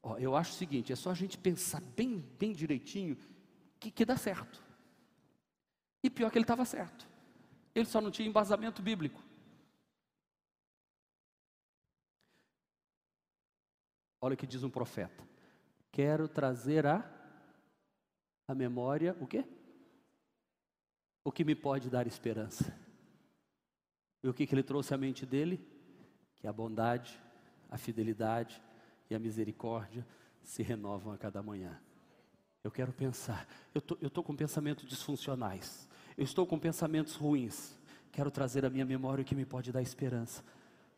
ó, 0.00 0.16
eu 0.16 0.36
acho 0.36 0.52
o 0.52 0.54
seguinte, 0.54 0.92
é 0.92 0.96
só 0.96 1.10
a 1.10 1.14
gente 1.14 1.36
pensar 1.36 1.82
bem, 1.96 2.24
bem 2.38 2.52
direitinho 2.52 3.16
que, 3.80 3.90
que 3.90 4.04
dá 4.04 4.16
certo. 4.16 4.62
E 6.02 6.08
pior 6.08 6.30
que 6.30 6.38
ele 6.38 6.44
estava 6.44 6.64
certo. 6.64 7.08
Ele 7.74 7.86
só 7.86 8.00
não 8.00 8.10
tinha 8.10 8.28
embasamento 8.28 8.80
bíblico. 8.80 9.20
Olha 14.24 14.32
o 14.32 14.36
que 14.38 14.46
diz 14.46 14.62
um 14.62 14.70
profeta. 14.70 15.22
Quero 15.92 16.26
trazer 16.26 16.86
a 16.86 17.04
a 18.48 18.54
memória 18.54 19.14
o 19.20 19.26
quê? 19.26 19.44
O 21.22 21.30
que 21.30 21.44
me 21.44 21.54
pode 21.54 21.90
dar 21.90 22.06
esperança. 22.06 22.74
E 24.22 24.28
o 24.28 24.32
que, 24.32 24.46
que 24.46 24.54
ele 24.54 24.62
trouxe 24.62 24.94
à 24.94 24.96
mente 24.96 25.26
dele? 25.26 25.60
Que 26.36 26.46
a 26.46 26.52
bondade, 26.54 27.20
a 27.70 27.76
fidelidade 27.76 28.62
e 29.10 29.14
a 29.14 29.18
misericórdia 29.18 30.06
se 30.42 30.62
renovam 30.62 31.12
a 31.12 31.18
cada 31.18 31.42
manhã. 31.42 31.78
Eu 32.62 32.70
quero 32.70 32.94
pensar, 32.94 33.46
eu 33.74 33.82
tô, 33.82 33.98
estou 34.00 34.24
com 34.24 34.34
pensamentos 34.34 34.86
disfuncionais, 34.86 35.86
eu 36.16 36.24
estou 36.24 36.46
com 36.46 36.58
pensamentos 36.58 37.14
ruins. 37.14 37.76
Quero 38.10 38.30
trazer 38.30 38.64
à 38.64 38.70
minha 38.70 38.86
memória 38.86 39.20
o 39.20 39.24
que 39.24 39.34
me 39.34 39.44
pode 39.44 39.70
dar 39.70 39.82
esperança. 39.82 40.42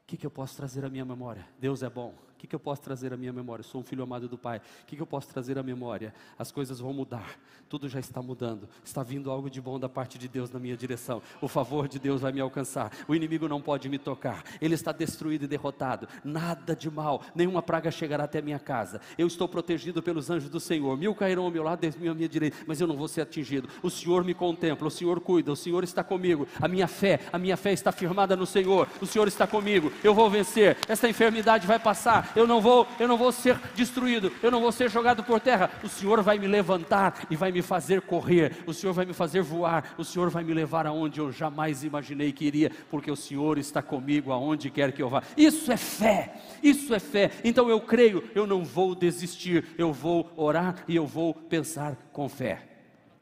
O 0.04 0.06
que, 0.06 0.16
que 0.16 0.24
eu 0.24 0.30
posso 0.30 0.56
trazer 0.56 0.84
à 0.84 0.88
minha 0.88 1.04
memória? 1.04 1.44
Deus 1.58 1.82
é 1.82 1.90
bom. 1.90 2.14
O 2.36 2.38
que, 2.38 2.46
que 2.46 2.54
eu 2.54 2.60
posso 2.60 2.82
trazer 2.82 3.14
à 3.14 3.16
minha 3.16 3.32
memória? 3.32 3.62
sou 3.62 3.80
um 3.80 3.84
filho 3.84 4.02
amado 4.02 4.28
do 4.28 4.36
Pai. 4.36 4.58
O 4.58 4.86
que, 4.86 4.94
que 4.94 5.00
eu 5.00 5.06
posso 5.06 5.26
trazer 5.28 5.58
à 5.58 5.62
memória? 5.62 6.12
As 6.38 6.52
coisas 6.52 6.78
vão 6.78 6.92
mudar. 6.92 7.38
Tudo 7.66 7.88
já 7.88 7.98
está 7.98 8.20
mudando. 8.20 8.68
Está 8.84 9.02
vindo 9.02 9.30
algo 9.30 9.48
de 9.48 9.58
bom 9.58 9.80
da 9.80 9.88
parte 9.88 10.18
de 10.18 10.28
Deus 10.28 10.50
na 10.50 10.60
minha 10.60 10.76
direção. 10.76 11.22
O 11.40 11.48
favor 11.48 11.88
de 11.88 11.98
Deus 11.98 12.20
vai 12.20 12.32
me 12.32 12.40
alcançar. 12.42 12.92
O 13.08 13.14
inimigo 13.14 13.48
não 13.48 13.62
pode 13.62 13.88
me 13.88 13.98
tocar. 13.98 14.44
Ele 14.60 14.74
está 14.74 14.92
destruído 14.92 15.44
e 15.44 15.48
derrotado. 15.48 16.06
Nada 16.22 16.76
de 16.76 16.90
mal, 16.90 17.22
nenhuma 17.34 17.62
praga 17.62 17.90
chegará 17.90 18.24
até 18.24 18.40
a 18.40 18.42
minha 18.42 18.58
casa. 18.58 19.00
Eu 19.16 19.26
estou 19.26 19.48
protegido 19.48 20.02
pelos 20.02 20.28
anjos 20.28 20.50
do 20.50 20.60
Senhor. 20.60 20.94
Mil 20.98 21.14
cairão 21.14 21.44
ao 21.44 21.50
meu 21.50 21.62
lado, 21.62 21.80
dez 21.80 21.96
mil 21.96 22.12
à 22.12 22.14
minha 22.14 22.28
direita, 22.28 22.58
mas 22.66 22.82
eu 22.82 22.86
não 22.86 22.98
vou 22.98 23.08
ser 23.08 23.22
atingido. 23.22 23.66
O 23.82 23.88
Senhor 23.88 24.22
me 24.24 24.34
contempla, 24.34 24.86
o 24.88 24.90
Senhor 24.90 25.20
cuida, 25.20 25.50
o 25.50 25.56
Senhor 25.56 25.82
está 25.82 26.04
comigo. 26.04 26.46
A 26.60 26.68
minha 26.68 26.86
fé, 26.86 27.18
a 27.32 27.38
minha 27.38 27.56
fé 27.56 27.72
está 27.72 27.90
firmada 27.90 28.36
no 28.36 28.44
Senhor. 28.44 28.86
O 29.00 29.06
Senhor 29.06 29.26
está 29.26 29.46
comigo. 29.46 29.90
Eu 30.04 30.14
vou 30.14 30.28
vencer. 30.28 30.76
Essa 30.86 31.08
enfermidade 31.08 31.66
vai 31.66 31.78
passar. 31.78 32.25
Eu 32.34 32.46
não 32.46 32.60
vou, 32.60 32.86
eu 32.98 33.06
não 33.06 33.16
vou 33.16 33.30
ser 33.30 33.58
destruído, 33.74 34.32
eu 34.42 34.50
não 34.50 34.60
vou 34.60 34.72
ser 34.72 34.90
jogado 34.90 35.22
por 35.22 35.40
terra. 35.40 35.70
O 35.82 35.88
Senhor 35.88 36.22
vai 36.22 36.38
me 36.38 36.46
levantar 36.46 37.26
e 37.30 37.36
vai 37.36 37.52
me 37.52 37.62
fazer 37.62 38.02
correr, 38.02 38.64
o 38.66 38.72
Senhor 38.72 38.92
vai 38.92 39.04
me 39.04 39.12
fazer 39.12 39.42
voar, 39.42 39.94
o 39.98 40.04
Senhor 40.04 40.30
vai 40.30 40.44
me 40.44 40.54
levar 40.54 40.86
aonde 40.86 41.20
eu 41.20 41.30
jamais 41.30 41.84
imaginei 41.84 42.32
que 42.32 42.44
iria, 42.44 42.70
porque 42.90 43.10
o 43.10 43.16
Senhor 43.16 43.58
está 43.58 43.82
comigo 43.82 44.32
aonde 44.32 44.70
quer 44.70 44.92
que 44.92 45.02
eu 45.02 45.08
vá. 45.08 45.22
Isso 45.36 45.70
é 45.70 45.76
fé, 45.76 46.34
isso 46.62 46.94
é 46.94 46.98
fé. 46.98 47.30
Então 47.44 47.68
eu 47.68 47.80
creio, 47.80 48.28
eu 48.34 48.46
não 48.46 48.64
vou 48.64 48.94
desistir, 48.94 49.66
eu 49.78 49.92
vou 49.92 50.30
orar 50.36 50.84
e 50.88 50.96
eu 50.96 51.06
vou 51.06 51.34
pensar 51.34 51.96
com 52.12 52.28
fé. 52.28 52.68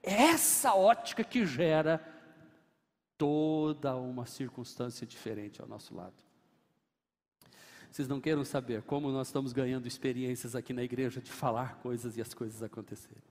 É 0.03 0.25
essa 0.25 0.75
ótica 0.75 1.25
que 1.25 1.47
gera 1.47 2.01
toda 3.17 3.97
uma 3.97 4.27
circunstância 4.27 5.07
diferente 5.07 5.61
ao 5.63 5.69
nosso 5.69 5.95
lado. 5.95 6.15
Vocês 7.95 8.09
não 8.09 8.21
queiram 8.21 8.45
saber 8.45 8.83
como 8.83 9.13
nós 9.13 9.29
estamos 9.29 9.53
ganhando 9.53 9.87
experiências 9.87 10.57
aqui 10.57 10.73
na 10.73 10.83
igreja 10.83 11.21
de 11.21 11.31
falar 11.31 11.77
coisas 11.77 12.17
e 12.17 12.21
as 12.21 12.35
coisas 12.35 12.61
acontecerem. 12.61 13.23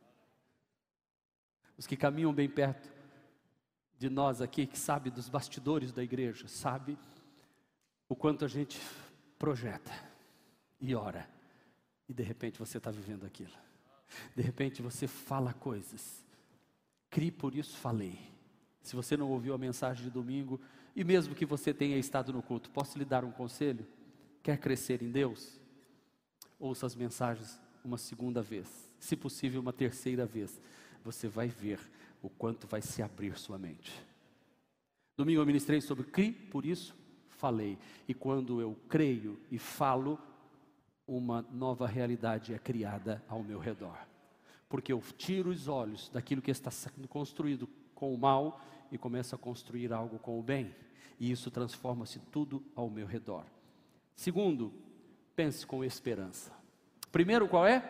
Os 1.78 1.86
que 1.86 1.97
caminham 1.97 2.34
bem 2.34 2.47
perto 2.47 2.89
de 3.97 4.10
nós 4.10 4.39
aqui, 4.39 4.65
que 4.65 4.80
sabe 4.80 5.10
dos 5.10 5.28
bastidores 5.28 5.91
da 5.91 6.02
igreja, 6.02 6.47
sabe 6.47 6.97
o 8.08 8.15
quanto 8.15 8.45
a 8.45 8.47
gente 8.47 8.80
projeta 9.38 9.91
e 10.80 10.95
ora, 10.95 11.30
e 12.08 12.13
de 12.13 12.23
repente 12.23 12.58
você 12.58 12.78
está 12.78 12.89
vivendo 12.89 13.26
aquilo. 13.26 13.52
De 14.34 14.41
repente 14.41 14.82
você 14.82 15.08
fala 15.08 15.52
coisas. 15.52 16.26
Crie 17.10 17.32
por 17.32 17.54
isso 17.54 17.76
falei. 17.76 18.17
Se 18.82 18.95
você 18.95 19.17
não 19.17 19.30
ouviu 19.30 19.54
a 19.54 19.58
mensagem 19.58 20.06
de 20.06 20.10
domingo, 20.10 20.58
e 20.95 21.04
mesmo 21.04 21.36
que 21.36 21.45
você 21.45 21.73
tenha 21.73 21.97
estado 21.97 22.32
no 22.32 22.41
culto, 22.41 22.69
posso 22.69 22.97
lhe 22.97 23.04
dar 23.04 23.26
um 23.26 23.32
conselho? 23.32 23.86
Quer 24.44 24.58
crescer 24.58 25.02
em 25.02 25.10
Deus? 25.10 25.60
Ouça 26.60 26.86
as 26.86 26.96
mensagens 26.96 27.60
uma 27.84 27.98
segunda 27.98 28.42
vez, 28.42 28.94
se 29.00 29.16
possível, 29.16 29.60
uma 29.60 29.74
terceira 29.74 30.26
vez. 30.26 30.62
Você 31.04 31.28
vai 31.28 31.48
ver 31.48 31.80
o 32.22 32.30
quanto 32.30 32.68
vai 32.68 32.82
se 32.82 33.02
abrir 33.02 33.38
sua 33.38 33.58
mente. 33.58 33.92
Domingo 35.18 35.42
eu 35.42 35.46
ministrei 35.46 35.82
sobre 35.82 36.06
CRI, 36.06 36.32
por 36.32 36.66
isso 36.66 36.96
falei. 37.44 37.78
E 38.08 38.14
quando 38.14 38.62
eu 38.62 38.78
creio 38.88 39.38
e 39.52 39.60
falo, 39.60 40.18
uma 41.06 41.42
nova 41.52 41.86
realidade 41.86 42.54
é 42.54 42.58
criada 42.58 43.22
ao 43.28 43.44
meu 43.44 43.60
redor. 43.60 43.98
Porque 44.70 44.94
eu 44.94 45.04
tiro 45.18 45.50
os 45.50 45.68
olhos 45.68 46.08
daquilo 46.08 46.42
que 46.42 46.52
está 46.52 46.72
sendo 46.72 47.06
construído 47.06 47.68
com 47.94 48.14
o 48.14 48.18
mal 48.18 48.62
e 48.90 48.98
começo 48.98 49.36
a 49.36 49.38
construir 49.38 49.92
algo 49.92 50.18
com 50.20 50.40
o 50.40 50.42
bem. 50.42 50.74
E 51.20 51.30
isso 51.32 51.52
transforma-se 51.52 52.20
tudo 52.32 52.64
ao 52.74 52.90
meu 52.90 53.06
redor. 53.06 53.44
Segundo, 54.15 54.73
pense 55.36 55.65
com 55.65 55.84
esperança. 55.84 56.52
Primeiro, 57.12 57.47
qual 57.47 57.65
é? 57.65 57.84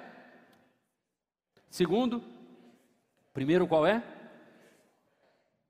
Segundo, 1.69 2.23
primeiro, 3.33 3.67
qual 3.67 3.85
é? 3.85 4.03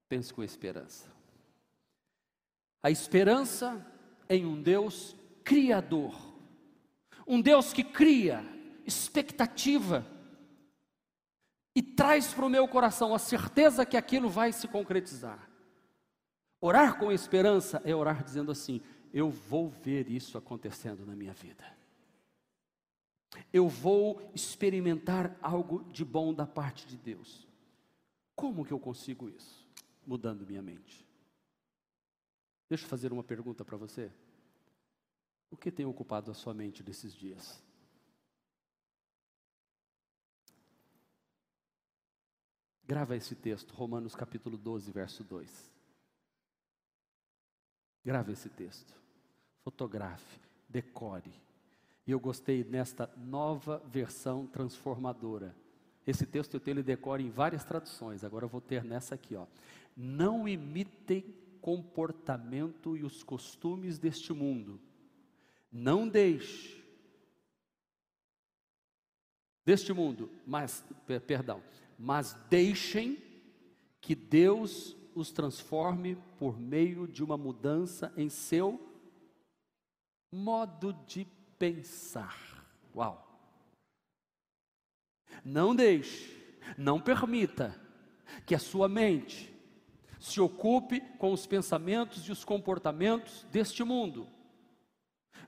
Pense 0.09 0.33
com 0.33 0.43
esperança. 0.43 1.11
A 2.81 2.91
esperança 2.91 3.85
em 4.29 4.45
um 4.45 4.61
Deus 4.61 5.15
criador, 5.43 6.13
um 7.25 7.41
Deus 7.41 7.71
que 7.71 7.83
cria 7.83 8.43
expectativa 8.85 10.05
e 11.75 11.81
traz 11.81 12.33
para 12.33 12.45
o 12.45 12.49
meu 12.49 12.67
coração 12.67 13.13
a 13.13 13.19
certeza 13.19 13.85
que 13.85 13.97
aquilo 13.97 14.29
vai 14.29 14.51
se 14.51 14.67
concretizar. 14.67 15.49
Orar 16.59 16.97
com 16.97 17.11
esperança 17.11 17.81
é 17.83 17.95
orar 17.95 18.23
dizendo 18.23 18.51
assim: 18.51 18.81
eu 19.13 19.30
vou 19.30 19.69
ver 19.69 20.10
isso 20.10 20.38
acontecendo 20.38 21.06
na 21.06 21.15
minha 21.15 21.34
vida. 21.34 21.63
Eu 23.52 23.69
vou 23.69 24.30
experimentar 24.34 25.38
algo 25.41 25.84
de 25.91 26.04
bom 26.04 26.34
da 26.34 26.47
parte 26.47 26.88
de 26.88 26.97
Deus. 26.97 27.47
Como 28.36 28.65
que 28.65 28.73
eu 28.73 28.80
consigo 28.80 29.30
isso? 29.30 29.67
Mudando 30.06 30.45
minha 30.45 30.62
mente. 30.62 31.06
Deixa 32.67 32.86
eu 32.86 32.89
fazer 32.89 33.13
uma 33.13 33.23
pergunta 33.23 33.63
para 33.63 33.78
você. 33.78 34.12
O 35.52 35.56
que 35.56 35.71
tem 35.71 35.86
ocupado 35.86 36.32
a 36.32 36.34
sua 36.34 36.54
mente 36.54 36.82
desses 36.82 37.13
dias? 37.13 37.63
Grava 42.84 43.15
esse 43.15 43.36
texto, 43.36 43.73
Romanos 43.73 44.15
capítulo 44.15 44.58
12, 44.58 44.91
verso 44.91 45.23
2. 45.23 45.71
Grave 48.04 48.34
esse 48.34 48.49
texto, 48.49 49.02
fotografe, 49.63 50.39
decore. 50.67 51.32
E 52.06 52.12
eu 52.12 52.19
gostei 52.19 52.63
nesta 52.63 53.10
nova 53.17 53.82
versão 53.88 54.45
transformadora. 54.45 55.56
Esse 56.06 56.26
texto 56.26 56.54
eu 56.54 56.60
tenho 56.60 56.76
ele 56.76 56.84
decore 56.84 57.23
em 57.23 57.30
várias 57.30 57.63
traduções, 57.63 58.23
agora 58.23 58.45
eu 58.45 58.49
vou 58.49 58.60
ter 58.60 58.84
nessa 58.84 59.15
aqui, 59.15 59.36
ó. 59.36 59.45
Não 59.95 60.47
imitem 60.47 61.23
comportamento 61.62 62.97
e 62.97 63.04
os 63.06 63.23
costumes 63.23 63.97
deste 63.97 64.34
mundo. 64.34 64.80
Não 65.71 66.08
deixe 66.08 66.84
deste 69.65 69.93
mundo, 69.93 70.30
mas 70.45 70.84
perdão, 71.26 71.63
mas 71.97 72.34
deixem 72.49 73.17
que 74.02 74.13
Deus 74.13 74.97
os 75.15 75.32
transforme 75.32 76.17
por 76.38 76.60
meio 76.60 77.08
de 77.08 77.23
uma 77.23 77.38
mudança 77.38 78.12
em 78.17 78.28
seu 78.28 78.92
modo 80.34 80.93
de 81.06 81.26
pensar. 81.58 82.65
Uau! 82.96 83.30
Não 85.43 85.76
deixe, 85.76 86.36
não 86.78 87.00
permita 87.00 87.80
que 88.46 88.56
a 88.56 88.60
sua 88.60 88.89
mente 88.89 89.54
se 90.19 90.39
ocupe 90.39 91.02
com 91.17 91.34
os 91.34 91.46
pensamentos 91.46 92.28
e 92.28 92.32
os 92.32 92.43
comportamentos 92.43 93.46
deste 93.52 93.84
mundo. 93.84 94.28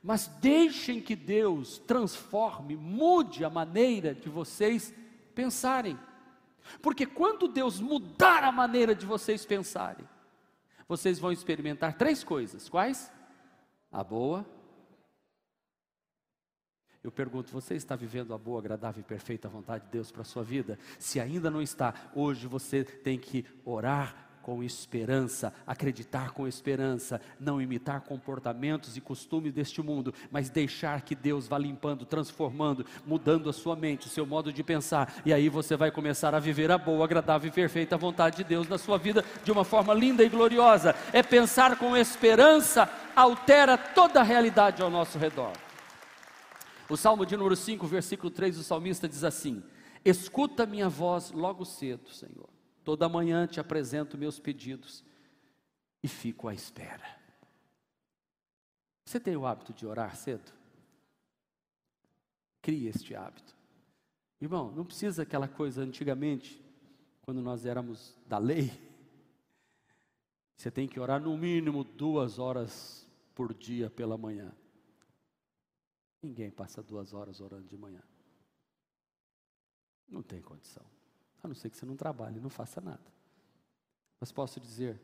Mas 0.04 0.28
deixem 0.28 1.02
que 1.02 1.16
Deus 1.16 1.80
transforme, 1.80 2.76
mude 2.76 3.44
a 3.44 3.50
maneira 3.50 4.14
de 4.14 4.30
vocês 4.30 4.94
pensarem. 5.34 5.98
Porque 6.82 7.06
quando 7.06 7.48
Deus 7.48 7.80
mudar 7.80 8.44
a 8.44 8.52
maneira 8.52 8.94
de 8.94 9.06
vocês 9.06 9.46
pensarem, 9.46 10.08
vocês 10.88 11.18
vão 11.18 11.32
experimentar 11.32 11.98
três 11.98 12.24
coisas: 12.24 12.70
quais? 12.70 13.12
A 13.92 14.04
boa. 14.04 14.46
Eu 17.06 17.12
pergunto, 17.12 17.52
você 17.52 17.76
está 17.76 17.96
vivendo 17.96 18.34
a 18.34 18.38
boa, 18.38 18.58
agradável 18.58 19.00
e 19.00 19.04
perfeita 19.04 19.48
vontade 19.48 19.86
de 19.86 19.92
Deus 19.92 20.12
para 20.12 20.24
a 20.24 20.26
sua 20.26 20.44
vida? 20.44 20.80
Se 20.98 21.20
ainda 21.20 21.52
não 21.52 21.62
está, 21.62 21.94
hoje 22.16 22.48
você 22.48 22.84
tem 22.84 23.20
que 23.20 23.46
orar 23.64 24.26
com 24.42 24.64
esperança, 24.64 25.54
acreditar 25.68 26.32
com 26.32 26.48
esperança, 26.48 27.22
não 27.40 27.62
imitar 27.62 28.02
comportamentos 28.02 28.98
e 28.98 29.02
costumes 29.02 29.54
deste 29.54 29.84
mundo, 29.84 30.16
mas 30.32 30.50
deixar 30.50 31.04
que 31.04 31.14
Deus 31.14 31.48
vá 31.48 31.60
limpando, 31.60 32.08
transformando, 32.08 32.84
mudando 33.06 33.52
a 33.52 33.54
sua 33.54 33.76
mente, 33.76 34.08
o 34.08 34.10
seu 34.10 34.26
modo 34.26 34.52
de 34.52 34.64
pensar, 34.64 35.14
e 35.24 35.32
aí 35.32 35.48
você 35.48 35.78
vai 35.78 35.92
começar 35.92 36.34
a 36.34 36.40
viver 36.40 36.72
a 36.72 36.78
boa, 36.80 37.06
agradável 37.06 37.48
e 37.48 37.54
perfeita 37.54 37.96
vontade 37.98 38.38
de 38.38 38.44
Deus 38.46 38.68
na 38.68 38.80
sua 38.80 38.98
vida 38.98 39.24
de 39.44 39.52
uma 39.52 39.64
forma 39.64 39.94
linda 39.94 40.24
e 40.24 40.30
gloriosa. 40.30 40.96
É 41.14 41.22
pensar 41.22 41.78
com 41.78 41.96
esperança, 41.96 42.90
altera 43.16 43.78
toda 43.78 44.22
a 44.22 44.24
realidade 44.24 44.82
ao 44.82 44.90
nosso 44.90 45.20
redor. 45.20 45.65
O 46.90 46.96
Salmo 46.96 47.26
de 47.26 47.36
número 47.36 47.56
5, 47.56 47.86
versículo 47.88 48.30
3, 48.30 48.58
o 48.60 48.64
salmista 48.64 49.08
diz 49.08 49.24
assim: 49.24 49.64
Escuta 50.04 50.66
minha 50.66 50.88
voz 50.88 51.32
logo 51.32 51.66
cedo, 51.66 52.10
Senhor 52.10 52.50
Toda 52.86 53.10
manhã 53.10 53.48
te 53.48 53.60
apresento 53.60 54.16
meus 54.16 54.40
pedidos 54.40 55.04
e 56.04 56.08
fico 56.08 56.48
à 56.48 56.54
espera. 56.54 57.04
Você 59.04 59.20
tem 59.20 59.36
o 59.36 59.48
hábito 59.48 59.74
de 59.74 59.88
orar 59.88 60.16
cedo? 60.16 60.52
Crie 62.62 62.88
este 62.88 63.16
hábito. 63.16 63.56
Irmão, 64.40 64.72
não 64.72 64.86
precisa 64.86 65.24
aquela 65.24 65.48
coisa 65.48 65.82
antigamente, 65.82 66.64
quando 67.24 67.42
nós 67.42 67.66
éramos 67.66 68.16
da 68.28 68.38
lei. 68.38 68.72
Você 70.56 70.70
tem 70.70 70.88
que 70.88 71.00
orar 71.00 71.20
no 71.20 71.36
mínimo 71.36 71.84
duas 71.84 72.38
horas 72.38 73.08
por 73.34 73.52
dia 73.52 73.90
pela 73.90 74.16
manhã. 74.16 74.52
Ninguém 76.26 76.50
passa 76.50 76.82
duas 76.82 77.14
horas 77.14 77.40
orando 77.40 77.68
de 77.68 77.78
manhã. 77.78 78.02
Não 80.10 80.24
tem 80.24 80.42
condição. 80.42 80.84
A 81.44 81.48
não 81.48 81.54
ser 81.54 81.70
que 81.70 81.78
você 81.78 81.86
não 81.86 81.96
trabalhe, 81.96 82.40
não 82.40 82.50
faça 82.50 82.82
nada. 82.82 83.14
Mas 84.20 84.32
posso 84.32 84.60
dizer, 84.60 85.00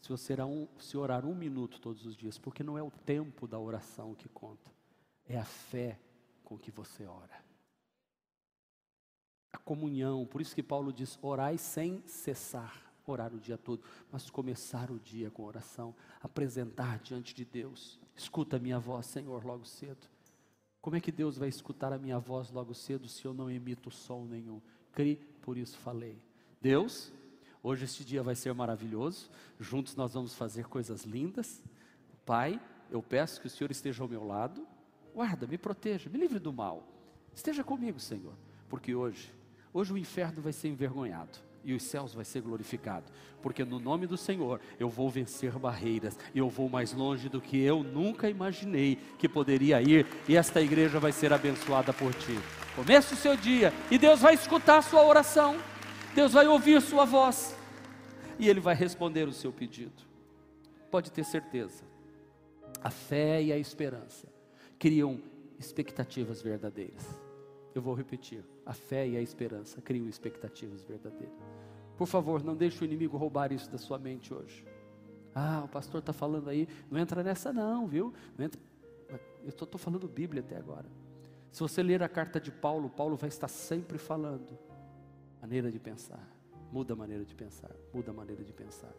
se 0.00 0.08
você 0.08 0.40
um, 0.42 0.66
se 0.78 0.96
orar 0.96 1.26
um 1.26 1.34
minuto 1.34 1.78
todos 1.78 2.06
os 2.06 2.16
dias, 2.16 2.38
porque 2.38 2.62
não 2.62 2.78
é 2.78 2.82
o 2.82 2.90
tempo 2.90 3.46
da 3.46 3.58
oração 3.58 4.14
que 4.14 4.26
conta, 4.26 4.72
é 5.26 5.38
a 5.38 5.44
fé 5.44 6.00
com 6.42 6.56
que 6.56 6.70
você 6.70 7.04
ora. 7.04 7.44
A 9.52 9.58
comunhão, 9.58 10.24
por 10.24 10.40
isso 10.40 10.54
que 10.54 10.62
Paulo 10.62 10.94
diz: 10.94 11.18
orai 11.20 11.58
sem 11.58 12.02
cessar, 12.06 12.90
orar 13.06 13.34
o 13.34 13.38
dia 13.38 13.58
todo, 13.58 13.84
mas 14.10 14.30
começar 14.30 14.90
o 14.90 14.98
dia 14.98 15.30
com 15.30 15.44
oração, 15.44 15.94
apresentar 16.22 17.00
diante 17.00 17.34
de 17.34 17.44
Deus. 17.44 18.00
Escuta 18.16 18.56
a 18.56 18.60
minha 18.60 18.78
voz, 18.78 19.04
Senhor, 19.04 19.44
logo 19.44 19.66
cedo. 19.66 20.13
Como 20.84 20.96
é 20.96 21.00
que 21.00 21.10
Deus 21.10 21.38
vai 21.38 21.48
escutar 21.48 21.94
a 21.94 21.98
minha 21.98 22.18
voz 22.18 22.50
logo 22.50 22.74
cedo 22.74 23.08
se 23.08 23.24
eu 23.24 23.32
não 23.32 23.50
emito 23.50 23.90
som 23.90 24.26
nenhum? 24.26 24.60
Crie 24.92 25.16
por 25.40 25.56
isso 25.56 25.78
falei. 25.78 26.20
Deus, 26.60 27.10
hoje 27.62 27.86
este 27.86 28.04
dia 28.04 28.22
vai 28.22 28.34
ser 28.34 28.52
maravilhoso, 28.52 29.30
juntos 29.58 29.96
nós 29.96 30.12
vamos 30.12 30.34
fazer 30.34 30.68
coisas 30.68 31.04
lindas. 31.04 31.62
Pai, 32.26 32.60
eu 32.90 33.02
peço 33.02 33.40
que 33.40 33.46
o 33.46 33.50
Senhor 33.50 33.70
esteja 33.70 34.02
ao 34.02 34.08
meu 34.10 34.26
lado, 34.26 34.68
guarda, 35.14 35.46
me 35.46 35.56
proteja, 35.56 36.10
me 36.10 36.18
livre 36.18 36.38
do 36.38 36.52
mal. 36.52 36.86
Esteja 37.34 37.64
comigo, 37.64 37.98
Senhor, 37.98 38.34
porque 38.68 38.94
hoje, 38.94 39.32
hoje 39.72 39.90
o 39.90 39.96
inferno 39.96 40.42
vai 40.42 40.52
ser 40.52 40.68
envergonhado 40.68 41.38
e 41.64 41.72
os 41.72 41.82
céus 41.82 42.12
vai 42.14 42.24
ser 42.24 42.42
glorificado, 42.42 43.10
porque 43.42 43.64
no 43.64 43.80
nome 43.80 44.06
do 44.06 44.16
Senhor 44.16 44.60
eu 44.78 44.88
vou 44.88 45.08
vencer 45.08 45.52
barreiras, 45.58 46.18
eu 46.34 46.48
vou 46.48 46.68
mais 46.68 46.92
longe 46.92 47.28
do 47.28 47.40
que 47.40 47.60
eu 47.60 47.82
nunca 47.82 48.28
imaginei 48.28 48.96
que 49.18 49.28
poderia 49.28 49.80
ir, 49.80 50.06
e 50.28 50.36
esta 50.36 50.60
igreja 50.60 51.00
vai 51.00 51.12
ser 51.12 51.32
abençoada 51.32 51.92
por 51.92 52.12
ti. 52.14 52.38
Comece 52.76 53.14
o 53.14 53.16
seu 53.16 53.36
dia 53.36 53.72
e 53.90 53.98
Deus 53.98 54.20
vai 54.20 54.34
escutar 54.34 54.78
a 54.78 54.82
sua 54.82 55.04
oração, 55.04 55.56
Deus 56.14 56.32
vai 56.32 56.46
ouvir 56.46 56.80
sua 56.82 57.04
voz 57.04 57.56
e 58.38 58.48
Ele 58.48 58.60
vai 58.60 58.74
responder 58.74 59.26
o 59.26 59.32
seu 59.32 59.52
pedido. 59.52 60.02
Pode 60.90 61.10
ter 61.10 61.24
certeza, 61.24 61.84
a 62.82 62.90
fé 62.90 63.42
e 63.42 63.52
a 63.52 63.58
esperança 63.58 64.28
criam 64.78 65.20
expectativas 65.58 66.42
verdadeiras. 66.42 67.04
Eu 67.74 67.82
vou 67.82 67.94
repetir: 67.94 68.44
a 68.64 68.72
fé 68.72 69.06
e 69.06 69.16
a 69.16 69.20
esperança 69.20 69.80
criam 69.80 70.08
expectativas 70.08 70.82
verdadeiras. 70.84 71.34
Por 71.96 72.06
favor, 72.06 72.42
não 72.42 72.56
deixe 72.56 72.82
o 72.82 72.84
inimigo 72.84 73.16
roubar 73.16 73.52
isso 73.52 73.70
da 73.70 73.78
sua 73.78 73.98
mente 73.98 74.32
hoje. 74.32 74.64
Ah, 75.34 75.62
o 75.64 75.68
pastor 75.68 76.00
está 76.00 76.12
falando 76.12 76.48
aí, 76.48 76.68
não 76.90 76.98
entra 76.98 77.22
nessa 77.22 77.52
não, 77.52 77.86
viu? 77.86 78.12
Não 78.36 78.44
entra... 78.44 78.60
Eu 79.42 79.48
estou 79.48 79.78
falando 79.78 80.08
Bíblia 80.08 80.42
até 80.42 80.56
agora. 80.56 80.86
Se 81.52 81.60
você 81.60 81.82
ler 81.82 82.02
a 82.02 82.08
carta 82.08 82.40
de 82.40 82.50
Paulo, 82.50 82.88
Paulo 82.88 83.16
vai 83.16 83.28
estar 83.28 83.48
sempre 83.48 83.98
falando. 83.98 84.58
Maneira 85.40 85.70
de 85.70 85.78
pensar. 85.78 86.26
Muda 86.72 86.94
a 86.94 86.96
maneira 86.96 87.24
de 87.24 87.34
pensar. 87.34 87.70
Muda 87.92 88.10
a 88.10 88.14
maneira 88.14 88.42
de 88.42 88.52
pensar. 88.52 88.92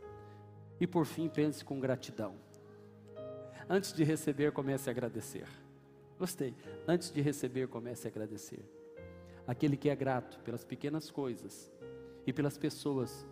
E 0.80 0.86
por 0.86 1.06
fim, 1.06 1.28
pense 1.28 1.66
com 1.66 1.80
gratidão. 1.80 2.36
Antes 3.68 3.92
de 3.92 4.04
receber, 4.04 4.52
comece 4.52 4.90
a 4.90 4.92
agradecer. 4.92 5.48
Gostei. 6.20 6.54
Antes 6.88 7.12
de 7.12 7.20
receber, 7.22 7.68
comece 7.68 8.08
a 8.08 8.12
agradecer. 8.12 8.64
Aquele 9.48 9.78
que 9.78 9.90
é 9.90 9.96
grato 9.96 10.40
pelas 10.40 10.64
pequenas 10.64 11.12
coisas 11.12 11.72
e 12.26 12.34
pelas 12.34 12.58
pessoas 12.58 13.26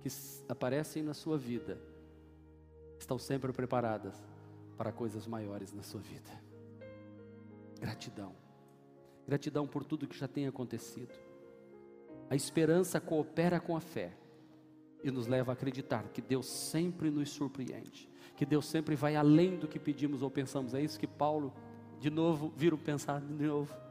que 0.00 0.08
aparecem 0.48 1.02
na 1.02 1.14
sua 1.14 1.38
vida, 1.38 1.80
estão 2.98 3.18
sempre 3.18 3.52
preparadas 3.52 4.14
para 4.76 4.92
coisas 4.92 5.26
maiores 5.26 5.72
na 5.72 5.82
sua 5.82 6.00
vida. 6.00 6.30
Gratidão. 7.80 8.34
Gratidão 9.26 9.66
por 9.66 9.84
tudo 9.84 10.06
que 10.06 10.16
já 10.16 10.28
tem 10.28 10.46
acontecido. 10.46 11.14
A 12.28 12.34
esperança 12.34 13.00
coopera 13.00 13.60
com 13.60 13.76
a 13.76 13.80
fé 13.80 14.12
e 15.02 15.10
nos 15.10 15.26
leva 15.26 15.52
a 15.52 15.54
acreditar 15.54 16.08
que 16.08 16.22
Deus 16.22 16.46
sempre 16.46 17.10
nos 17.10 17.30
surpreende, 17.30 18.08
que 18.36 18.46
Deus 18.46 18.66
sempre 18.66 18.96
vai 18.96 19.16
além 19.16 19.58
do 19.58 19.68
que 19.68 19.78
pedimos 19.78 20.22
ou 20.22 20.30
pensamos. 20.30 20.74
É 20.74 20.80
isso 20.80 20.98
que 20.98 21.06
Paulo, 21.06 21.52
de 22.00 22.10
novo, 22.10 22.52
viram 22.56 22.78
pensar 22.78 23.20
de 23.20 23.46
novo. 23.46 23.83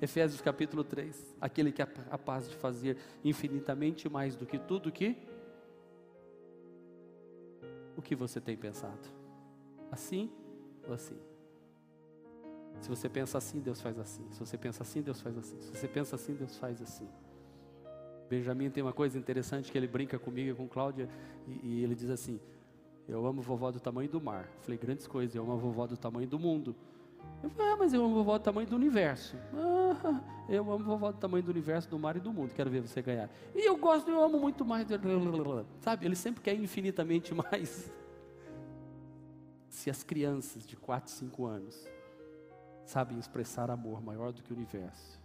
Efésios 0.00 0.40
capítulo 0.40 0.84
3, 0.84 1.36
aquele 1.40 1.72
que 1.72 1.80
é 1.80 1.86
capaz 1.86 2.48
de 2.48 2.56
fazer 2.56 2.98
infinitamente 3.24 4.08
mais 4.08 4.36
do 4.36 4.44
que 4.44 4.58
tudo 4.58 4.92
que 4.92 5.16
o 7.96 8.02
que 8.02 8.14
você 8.14 8.40
tem 8.40 8.56
pensado. 8.56 9.08
Assim 9.90 10.30
ou 10.86 10.92
assim? 10.92 11.16
Se 12.80 12.90
você 12.90 13.08
pensa 13.08 13.38
assim, 13.38 13.60
Deus 13.60 13.80
faz 13.80 13.98
assim. 13.98 14.26
Se 14.30 14.38
você 14.38 14.58
pensa 14.58 14.82
assim, 14.82 15.00
Deus 15.00 15.20
faz 15.20 15.38
assim. 15.38 15.60
Se 15.62 15.74
você 15.74 15.88
pensa 15.88 16.14
assim, 16.14 16.34
Deus 16.34 16.58
faz 16.58 16.82
assim. 16.82 17.08
Benjamin 18.28 18.70
tem 18.70 18.82
uma 18.82 18.92
coisa 18.92 19.18
interessante 19.18 19.70
que 19.72 19.78
ele 19.78 19.86
brinca 19.86 20.18
comigo 20.18 20.50
e 20.50 20.54
com 20.54 20.68
Cláudia 20.68 21.08
e, 21.46 21.60
e 21.62 21.82
ele 21.82 21.94
diz 21.94 22.10
assim: 22.10 22.38
Eu 23.08 23.24
amo 23.26 23.40
vovó 23.40 23.70
do 23.70 23.80
tamanho 23.80 24.10
do 24.10 24.20
mar. 24.20 24.48
falei 24.60 24.78
grandes 24.78 25.06
coisas. 25.06 25.34
Eu 25.34 25.42
amo 25.42 25.52
a 25.52 25.56
vovó 25.56 25.86
do 25.86 25.96
tamanho 25.96 26.28
do 26.28 26.38
mundo. 26.38 26.76
Eu 27.42 27.50
falei, 27.50 27.72
ah, 27.72 27.76
mas 27.76 27.92
eu 27.92 28.04
amo 28.04 28.14
vovó 28.14 28.38
do 28.38 28.42
tamanho 28.42 28.66
do 28.66 28.76
universo. 28.76 29.36
Ah, 29.54 30.20
eu 30.48 30.70
amo 30.72 30.84
vovó 30.84 31.12
do 31.12 31.18
tamanho 31.18 31.44
do 31.44 31.50
universo, 31.50 31.88
do 31.88 31.98
mar 31.98 32.16
e 32.16 32.20
do 32.20 32.32
mundo. 32.32 32.52
Quero 32.54 32.70
ver 32.70 32.80
você 32.80 33.02
ganhar. 33.02 33.30
E 33.54 33.68
eu 33.68 33.76
gosto, 33.76 34.10
eu 34.10 34.22
amo 34.22 34.38
muito 34.38 34.64
mais. 34.64 34.88
Sabe? 35.80 36.06
Ele 36.06 36.16
sempre 36.16 36.42
quer 36.42 36.54
infinitamente 36.54 37.34
mais. 37.34 37.92
Se 39.68 39.90
as 39.90 40.02
crianças 40.02 40.66
de 40.66 40.76
4, 40.76 41.12
5 41.12 41.46
anos 41.46 41.88
sabem 42.84 43.18
expressar 43.18 43.70
amor 43.70 44.00
maior 44.00 44.32
do 44.32 44.42
que 44.42 44.52
o 44.52 44.56
universo, 44.56 45.20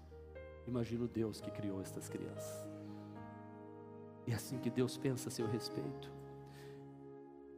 imagina 0.68 1.06
o 1.06 1.08
Deus 1.08 1.40
que 1.40 1.50
criou 1.52 1.82
estas 1.82 2.10
crianças. 2.10 2.66
E 4.28 4.32
é 4.32 4.36
assim 4.36 4.58
que 4.58 4.70
Deus 4.70 4.98
pensa 4.98 5.30
a 5.30 5.32
seu 5.32 5.48
respeito. 5.48 6.21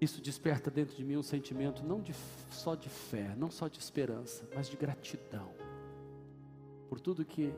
Isso 0.03 0.21
desperta 0.21 0.69
dentro 0.69 0.97
de 0.97 1.01
mim 1.01 1.15
um 1.15 1.23
sentimento 1.23 1.81
não 1.81 2.01
de, 2.01 2.13
só 2.51 2.75
de 2.75 2.89
fé, 2.89 3.33
não 3.37 3.49
só 3.49 3.69
de 3.69 3.79
esperança, 3.79 4.45
mas 4.53 4.67
de 4.67 4.75
gratidão 4.75 5.49
por 6.89 6.99
tudo 6.99 7.23
que 7.23 7.53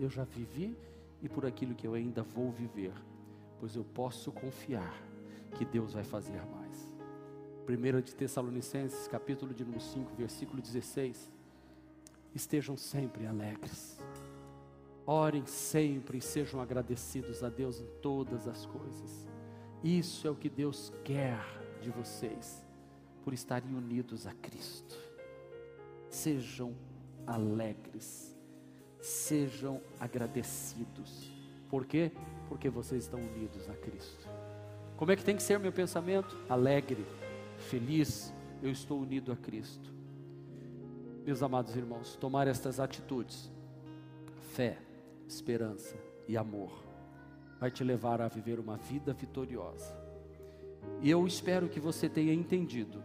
eu 0.00 0.10
já 0.10 0.24
vivi 0.24 0.76
e 1.22 1.28
por 1.28 1.46
aquilo 1.46 1.76
que 1.76 1.86
eu 1.86 1.94
ainda 1.94 2.24
vou 2.24 2.50
viver, 2.50 2.92
pois 3.60 3.76
eu 3.76 3.84
posso 3.84 4.32
confiar 4.32 5.00
que 5.56 5.64
Deus 5.64 5.92
vai 5.92 6.02
fazer 6.02 6.44
mais. 6.46 6.92
1 7.68 8.00
de 8.02 8.16
Tessalonicenses, 8.16 9.06
capítulo 9.06 9.54
de 9.54 9.64
número 9.64 9.80
5, 9.80 10.12
versículo 10.16 10.60
16. 10.60 11.30
Estejam 12.34 12.76
sempre 12.76 13.28
alegres. 13.28 13.96
Orem 15.06 15.46
sempre 15.46 16.18
e 16.18 16.20
sejam 16.20 16.60
agradecidos 16.60 17.44
a 17.44 17.48
Deus 17.48 17.80
em 17.80 17.86
todas 18.02 18.48
as 18.48 18.66
coisas. 18.66 19.28
Isso 19.84 20.26
é 20.26 20.30
o 20.32 20.34
que 20.34 20.50
Deus 20.50 20.92
quer 21.04 21.38
de 21.80 21.90
vocês, 21.90 22.64
por 23.24 23.32
estarem 23.32 23.74
unidos 23.74 24.26
a 24.26 24.32
Cristo. 24.32 24.96
Sejam 26.08 26.74
alegres, 27.26 28.36
sejam 29.00 29.80
agradecidos. 29.98 31.30
Por 31.68 31.84
quê? 31.84 32.12
Porque 32.48 32.70
vocês 32.70 33.04
estão 33.04 33.20
unidos 33.20 33.68
a 33.68 33.74
Cristo. 33.74 34.28
Como 34.96 35.12
é 35.12 35.16
que 35.16 35.24
tem 35.24 35.36
que 35.36 35.42
ser 35.42 35.58
meu 35.58 35.72
pensamento? 35.72 36.36
Alegre, 36.48 37.04
feliz, 37.58 38.32
eu 38.62 38.70
estou 38.70 39.00
unido 39.00 39.32
a 39.32 39.36
Cristo. 39.36 39.92
Meus 41.24 41.42
amados 41.42 41.74
irmãos, 41.74 42.16
tomar 42.16 42.46
estas 42.46 42.78
atitudes, 42.78 43.50
fé, 44.54 44.78
esperança 45.26 45.96
e 46.28 46.36
amor, 46.36 46.70
vai 47.58 47.70
te 47.70 47.82
levar 47.82 48.20
a 48.20 48.28
viver 48.28 48.60
uma 48.60 48.76
vida 48.76 49.12
vitoriosa. 49.12 50.05
E 51.00 51.10
eu 51.10 51.26
espero 51.26 51.68
que 51.68 51.80
você 51.80 52.08
tenha 52.08 52.32
entendido 52.32 53.02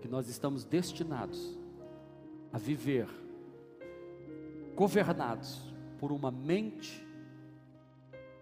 que 0.00 0.08
nós 0.08 0.28
estamos 0.28 0.64
destinados 0.64 1.58
a 2.52 2.58
viver 2.58 3.08
governados 4.74 5.74
por 5.98 6.12
uma 6.12 6.30
mente 6.30 7.06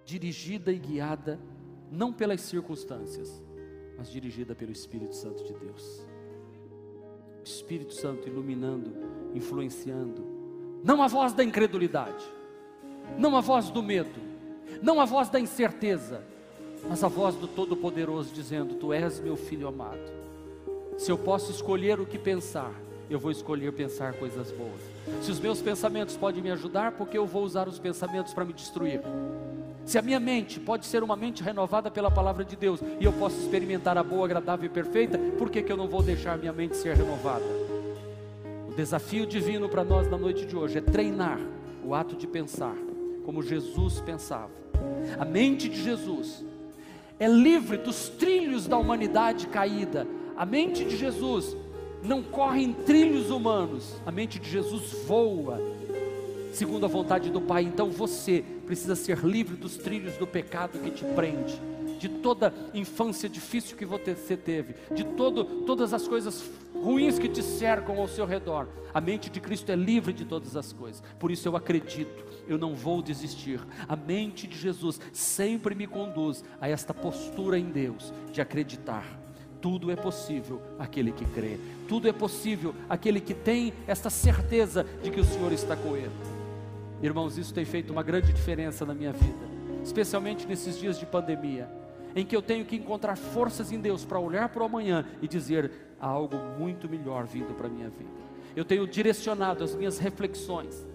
dirigida 0.05 0.73
e 0.73 0.79
guiada 0.79 1.41
não 1.91 2.13
pelas 2.13 2.41
circunstâncias, 2.41 3.43
mas 3.97 4.11
dirigida 4.11 4.55
pelo 4.55 4.73
Espírito 4.73 5.15
Santo 5.15 5.45
de 5.45 5.55
Deus. 5.55 6.07
Espírito 7.45 7.95
Santo 7.95 8.29
iluminando, 8.29 8.93
influenciando, 9.35 10.25
não 10.83 11.03
a 11.03 11.07
voz 11.07 11.33
da 11.33 11.45
incredulidade, 11.45 12.25
não 13.19 13.37
a 13.37 13.41
voz 13.41 13.71
do 13.71 13.83
medo, 13.83 14.21
não 14.83 15.01
a 15.01 15.05
voz 15.05 15.29
da 15.29 15.39
incerteza, 15.39 16.27
mas 16.89 17.03
a 17.03 17.09
voz 17.09 17.35
do 17.35 17.49
Todo-Poderoso 17.49 18.33
dizendo: 18.33 18.75
Tu 18.75 18.93
és 18.93 19.21
meu 19.21 19.37
filho 19.37 19.69
amado. 19.69 20.13
Se 20.97 21.11
eu 21.11 21.19
posso 21.19 21.51
escolher 21.51 21.99
o 22.01 22.07
que 22.07 22.19
pensar, 22.19 22.73
eu 23.11 23.19
vou 23.19 23.31
escolher 23.31 23.73
pensar 23.73 24.15
coisas 24.15 24.51
boas. 24.53 24.81
Se 25.23 25.31
os 25.31 25.41
meus 25.41 25.61
pensamentos 25.61 26.17
podem 26.17 26.43
me 26.43 26.51
ajudar, 26.51 26.93
porque 26.93 27.19
eu 27.19 27.27
vou 27.27 27.45
usar 27.45 27.69
os 27.69 27.79
pensamentos 27.79 28.33
para 28.33 28.45
me 28.45 28.53
destruir? 28.53 29.01
Se 29.85 29.99
a 29.99 30.03
minha 30.03 30.19
mente 30.19 30.59
pode 30.59 30.87
ser 30.87 31.03
uma 31.03 31.15
mente 31.15 31.43
renovada 31.43 31.91
pela 31.91 32.11
palavra 32.11 32.45
de 32.45 32.57
Deus 32.57 32.81
e 32.99 33.05
eu 33.05 33.13
posso 33.13 33.39
experimentar 33.39 33.99
a 33.99 34.03
boa, 34.03 34.25
agradável 34.25 34.67
e 34.67 34.69
perfeita, 34.71 35.19
por 35.39 35.51
que, 35.51 35.63
que 35.63 35.71
eu 35.71 35.77
não 35.77 35.89
vou 35.89 36.03
deixar 36.03 36.39
minha 36.39 36.53
mente 36.53 36.77
ser 36.77 36.97
renovada? 36.97 37.45
O 38.69 38.73
desafio 38.75 39.27
divino 39.27 39.69
para 39.69 39.85
nós 39.85 40.11
na 40.11 40.17
noite 40.17 40.47
de 40.47 40.57
hoje 40.57 40.79
é 40.79 40.81
treinar 40.81 41.39
o 41.85 41.95
ato 41.95 42.17
de 42.17 42.27
pensar 42.27 42.75
como 43.27 43.43
Jesus 43.43 44.01
pensava. 44.01 44.51
A 45.19 45.25
mente 45.25 45.69
de 45.69 45.83
Jesus 45.83 46.45
é 47.19 47.29
livre 47.29 47.79
dos 47.79 48.09
trilhos 48.09 48.67
da 48.67 48.77
humanidade 48.77 49.47
caída. 49.47 50.07
A 50.37 50.45
mente 50.45 50.85
de 50.85 50.97
Jesus 50.97 51.57
não 52.03 52.23
corre 52.23 52.63
em 52.63 52.73
trilhos 52.73 53.31
humanos. 53.31 53.95
A 54.05 54.11
mente 54.11 54.39
de 54.39 54.51
Jesus 54.51 55.05
voa 55.07 55.61
segundo 56.55 56.87
a 56.87 56.89
vontade 56.89 57.31
do 57.31 57.41
Pai. 57.41 57.65
Então 57.65 57.91
você 57.91 58.45
precisa 58.67 58.95
ser 58.95 59.19
livre 59.19 59.57
dos 59.57 59.77
trilhos 59.77 60.17
do 60.17 60.27
pecado 60.27 60.79
que 60.79 60.91
te 60.91 61.05
prende, 61.05 61.61
de 61.99 62.09
toda 62.09 62.55
infância 62.73 63.29
difícil 63.29 63.77
que 63.77 63.85
você 63.85 64.37
teve, 64.37 64.75
de 64.95 65.05
todo, 65.05 65.45
todas 65.65 65.93
as 65.93 66.07
coisas 66.07 66.49
ruins 66.75 67.19
que 67.19 67.29
te 67.29 67.43
cercam 67.43 67.99
ao 67.99 68.09
seu 68.09 68.25
redor. 68.25 68.69
A 68.93 69.01
mente 69.01 69.29
de 69.29 69.41
Cristo 69.41 69.71
é 69.71 69.77
livre 69.77 70.13
de 70.13 70.25
todas 70.25 70.57
as 70.57 70.73
coisas. 70.73 71.03
Por 71.19 71.31
isso 71.31 71.49
eu 71.49 71.57
acredito, 71.57 72.25
eu 72.49 72.59
não 72.59 72.75
vou 72.75 73.03
desistir. 73.03 73.61
A 73.89 73.97
mente 73.97 74.47
de 74.47 74.57
Jesus 74.59 75.01
sempre 75.13 75.75
me 75.75 75.87
conduz 75.87 76.45
a 76.61 76.69
esta 76.69 76.93
postura 76.93 77.59
em 77.59 77.71
Deus 77.71 78.13
de 78.33 78.41
acreditar. 78.41 79.05
Tudo 79.61 79.91
é 79.91 79.97
possível 79.97 80.61
aquele 80.79 81.11
que 81.11 81.25
crê. 81.25 81.59
Tudo 81.89 82.07
é 82.07 82.13
possível 82.13 82.75
aquele 82.89 83.21
que 83.21 83.33
tem 83.33 83.73
esta 83.87 84.11
certeza 84.11 84.85
de 85.03 85.11
que 85.11 85.21
o 85.21 85.25
Senhor 85.25 85.53
está 85.53 85.75
com 85.75 85.97
ele. 85.97 86.13
Irmãos, 87.03 87.39
isso 87.39 87.53
tem 87.53 87.65
feito 87.65 87.91
uma 87.91 88.03
grande 88.03 88.33
diferença 88.33 88.85
na 88.85 88.95
minha 88.95 89.13
vida, 89.13 89.47
especialmente 89.83 90.47
nesses 90.47 90.79
dias 90.79 90.99
de 90.99 91.05
pandemia, 91.05 91.69
em 92.15 92.25
que 92.25 92.35
eu 92.35 92.41
tenho 92.41 92.65
que 92.65 92.77
encontrar 92.77 93.17
forças 93.17 93.73
em 93.73 93.81
Deus 93.81 94.05
para 94.05 94.19
olhar 94.19 94.49
para 94.49 94.63
o 94.63 94.67
amanhã 94.67 95.05
e 95.21 95.29
dizer: 95.29 95.71
há 96.01 96.07
algo 96.07 96.37
muito 96.59 96.89
melhor 96.89 97.27
vindo 97.27 97.55
para 97.55 97.67
a 97.67 97.71
minha 97.71 97.89
vida. 97.89 98.11
Eu 98.55 98.65
tenho 98.65 98.87
direcionado 98.87 99.65
as 99.65 99.75
minhas 99.75 99.99
reflexões, 99.99 100.87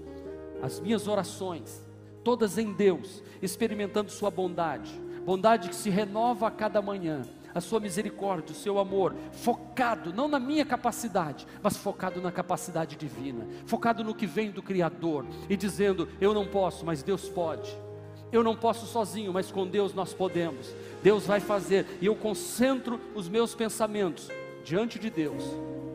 as 0.62 0.80
minhas 0.80 1.08
orações, 1.08 1.86
todas 2.24 2.58
em 2.58 2.74
Deus, 2.74 3.24
experimentando 3.42 4.12
Sua 4.12 4.30
bondade, 4.30 4.92
bondade 5.26 5.70
que 5.70 5.76
se 5.76 5.90
renova 5.90 6.48
a 6.48 6.52
cada 6.52 6.82
manhã, 6.82 7.22
a 7.54 7.62
Sua 7.62 7.80
misericórdia, 7.80 8.52
o 8.52 8.58
Seu 8.58 8.80
amor, 8.80 9.16
focado 9.32 10.14
não 10.14 10.28
na 10.28 10.40
minha 10.40 10.66
capacidade, 10.66 11.48
mas 11.62 11.78
focado 11.78 12.22
na 12.22 12.32
capacidade 12.32 12.96
divina, 12.96 13.48
focado 13.66 14.04
no 14.04 14.16
que 14.16 14.28
vem 14.28 14.52
do 14.52 14.62
Criador 14.62 15.26
e 15.50 15.58
dizendo: 15.58 16.08
Eu 16.22 16.34
não 16.34 16.46
posso, 16.46 16.86
mas 16.86 17.04
Deus 17.04 17.28
pode. 17.28 17.76
Eu 18.32 18.44
não 18.44 18.56
posso 18.56 18.86
sozinho, 18.86 19.34
mas 19.34 19.52
com 19.52 19.66
Deus 19.66 19.94
nós 19.94 20.14
podemos. 20.14 20.74
Deus 21.02 21.26
vai 21.26 21.40
fazer, 21.40 21.86
e 22.00 22.06
eu 22.06 22.16
concentro 22.16 23.00
os 23.16 23.28
meus 23.28 23.56
pensamentos 23.56 24.30
diante 24.64 25.00
de 25.00 25.10
Deus, 25.10 25.44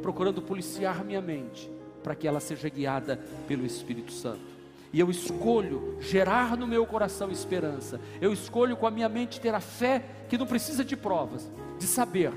procurando 0.03 0.43
policiar 0.43 1.05
minha 1.05 1.21
mente, 1.21 1.71
para 2.03 2.15
que 2.15 2.27
ela 2.27 2.41
seja 2.41 2.69
guiada 2.69 3.21
pelo 3.47 3.65
Espírito 3.65 4.13
Santo. 4.13 4.54
E 4.95 5.01
eu 5.01 5.11
escolho 5.11 5.97
gerar 6.01 6.57
no 6.57 6.69
meu 6.69 6.87
coração 6.87 7.29
esperança. 7.29 8.01
Eu 8.21 8.33
escolho 8.33 8.77
com 8.77 8.87
a 8.87 8.93
minha 8.93 9.09
mente 9.09 9.41
ter 9.41 9.53
a 9.53 9.59
fé 9.59 10.05
que 10.29 10.39
não 10.39 10.47
precisa 10.47 10.85
de 10.85 10.97
provas, 10.97 11.51
de 11.81 11.85
saber 11.85 12.33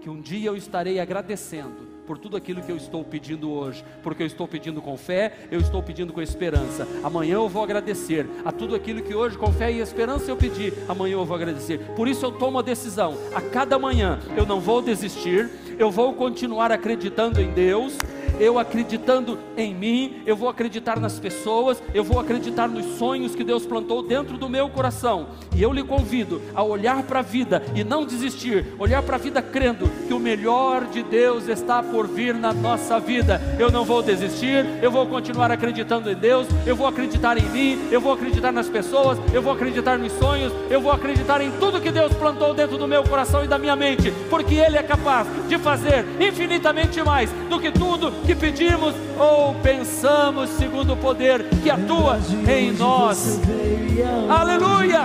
que 0.00 0.10
um 0.10 0.20
dia 0.20 0.48
eu 0.48 0.56
estarei 0.56 0.98
agradecendo 0.98 1.92
por 2.04 2.18
tudo 2.18 2.36
aquilo 2.36 2.60
que 2.60 2.72
eu 2.72 2.76
estou 2.76 3.04
pedindo 3.04 3.52
hoje, 3.52 3.84
porque 4.02 4.20
eu 4.20 4.26
estou 4.26 4.48
pedindo 4.48 4.82
com 4.82 4.96
fé, 4.96 5.46
eu 5.48 5.60
estou 5.60 5.80
pedindo 5.80 6.12
com 6.12 6.20
esperança. 6.20 6.88
Amanhã 7.04 7.34
eu 7.34 7.48
vou 7.48 7.62
agradecer 7.62 8.26
a 8.44 8.50
tudo 8.50 8.74
aquilo 8.74 9.00
que 9.00 9.14
hoje 9.14 9.38
com 9.38 9.52
fé 9.52 9.70
e 9.70 9.78
esperança 9.78 10.28
eu 10.28 10.36
pedi, 10.36 10.72
amanhã 10.88 11.12
eu 11.12 11.24
vou 11.24 11.36
agradecer. 11.36 11.78
Por 11.94 12.08
isso 12.08 12.26
eu 12.26 12.32
tomo 12.32 12.58
a 12.58 12.62
decisão, 12.62 13.16
a 13.32 13.40
cada 13.40 13.78
manhã 13.78 14.18
eu 14.36 14.44
não 14.44 14.60
vou 14.60 14.82
desistir, 14.82 15.48
eu 15.78 15.88
vou 15.88 16.12
continuar 16.14 16.72
acreditando 16.72 17.40
em 17.40 17.52
Deus, 17.52 17.96
Eu 18.38 18.58
acreditando 18.58 19.38
em 19.56 19.74
mim, 19.74 20.22
eu 20.26 20.36
vou 20.36 20.48
acreditar 20.48 20.98
nas 20.98 21.18
pessoas, 21.18 21.82
eu 21.94 22.02
vou 22.04 22.18
acreditar 22.18 22.68
nos 22.68 22.98
sonhos 22.98 23.34
que 23.34 23.44
Deus 23.44 23.66
plantou 23.66 24.02
dentro 24.02 24.36
do 24.36 24.48
meu 24.48 24.68
coração. 24.68 25.28
E 25.54 25.62
eu 25.62 25.72
lhe 25.72 25.82
convido 25.82 26.40
a 26.54 26.62
olhar 26.62 27.02
para 27.02 27.20
a 27.20 27.22
vida 27.22 27.62
e 27.74 27.84
não 27.84 28.04
desistir, 28.04 28.66
olhar 28.78 29.02
para 29.02 29.16
a 29.16 29.18
vida 29.18 29.42
crendo 29.42 29.88
que 30.06 30.14
o 30.14 30.18
melhor 30.18 30.84
de 30.86 31.02
Deus 31.02 31.48
está 31.48 31.82
por 31.82 32.06
vir 32.06 32.34
na 32.34 32.52
nossa 32.52 32.98
vida. 32.98 33.40
Eu 33.58 33.70
não 33.70 33.84
vou 33.84 34.02
desistir, 34.02 34.66
eu 34.80 34.90
vou 34.90 35.06
continuar 35.06 35.50
acreditando 35.50 36.10
em 36.10 36.14
Deus, 36.14 36.46
eu 36.66 36.74
vou 36.74 36.86
acreditar 36.86 37.36
em 37.36 37.48
mim, 37.50 37.88
eu 37.90 38.00
vou 38.00 38.12
acreditar 38.12 38.52
nas 38.52 38.68
pessoas, 38.68 39.18
eu 39.32 39.42
vou 39.42 39.52
acreditar 39.52 39.98
nos 39.98 40.12
sonhos, 40.12 40.52
eu 40.70 40.80
vou 40.80 40.92
acreditar 40.92 41.40
em 41.40 41.50
tudo 41.52 41.80
que 41.80 41.90
Deus 41.90 42.12
plantou 42.14 42.54
dentro 42.54 42.78
do 42.78 42.88
meu 42.88 43.02
coração 43.04 43.44
e 43.44 43.48
da 43.48 43.58
minha 43.58 43.76
mente, 43.76 44.12
porque 44.30 44.54
Ele 44.54 44.76
é 44.76 44.82
capaz 44.82 45.26
de 45.48 45.58
fazer 45.58 46.04
infinitamente 46.20 47.02
mais 47.02 47.30
do 47.48 47.60
que 47.60 47.70
tudo 47.70 48.12
que 48.26 48.31
pedimos 48.34 48.94
ou 49.18 49.54
pensamos, 49.54 50.50
segundo 50.50 50.94
o 50.94 50.96
poder 50.96 51.44
que 51.62 51.70
atua 51.70 52.18
em 52.48 52.72
nós. 52.72 53.40
Aleluia! 54.28 55.02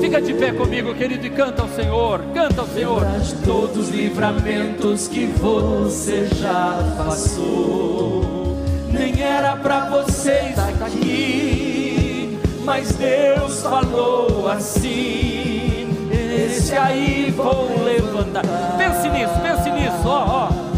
Fica 0.00 0.20
de 0.20 0.34
pé 0.34 0.52
comigo, 0.52 0.94
querido, 0.94 1.26
e 1.26 1.30
canta 1.30 1.62
ao 1.62 1.68
Senhor, 1.68 2.20
canta 2.34 2.60
ao 2.60 2.66
Senhor. 2.68 3.02
Todos 3.44 3.88
os 3.88 3.90
livramentos 3.90 5.08
que 5.08 5.26
você 5.26 6.26
já 6.26 6.78
passou, 6.96 8.58
nem 8.88 9.22
era 9.22 9.56
para 9.56 9.88
você 9.90 10.50
estar 10.50 10.68
aqui, 10.86 12.38
mas 12.64 12.92
Deus 12.94 13.62
falou 13.62 14.48
assim. 14.48 15.88
Esse 16.34 16.74
aí 16.74 17.32
vou 17.36 17.84
levantar. 17.84 18.42
Pense 18.76 19.08
nisso, 19.08 19.34
pense 19.42 19.70
nisso, 19.70 20.06
ó, 20.06 20.48
ó 20.50 20.73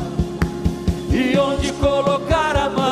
e 1.16 1.38
onde 1.38 1.72
colocar 1.72 2.54
a 2.56 2.68
mão. 2.68 2.85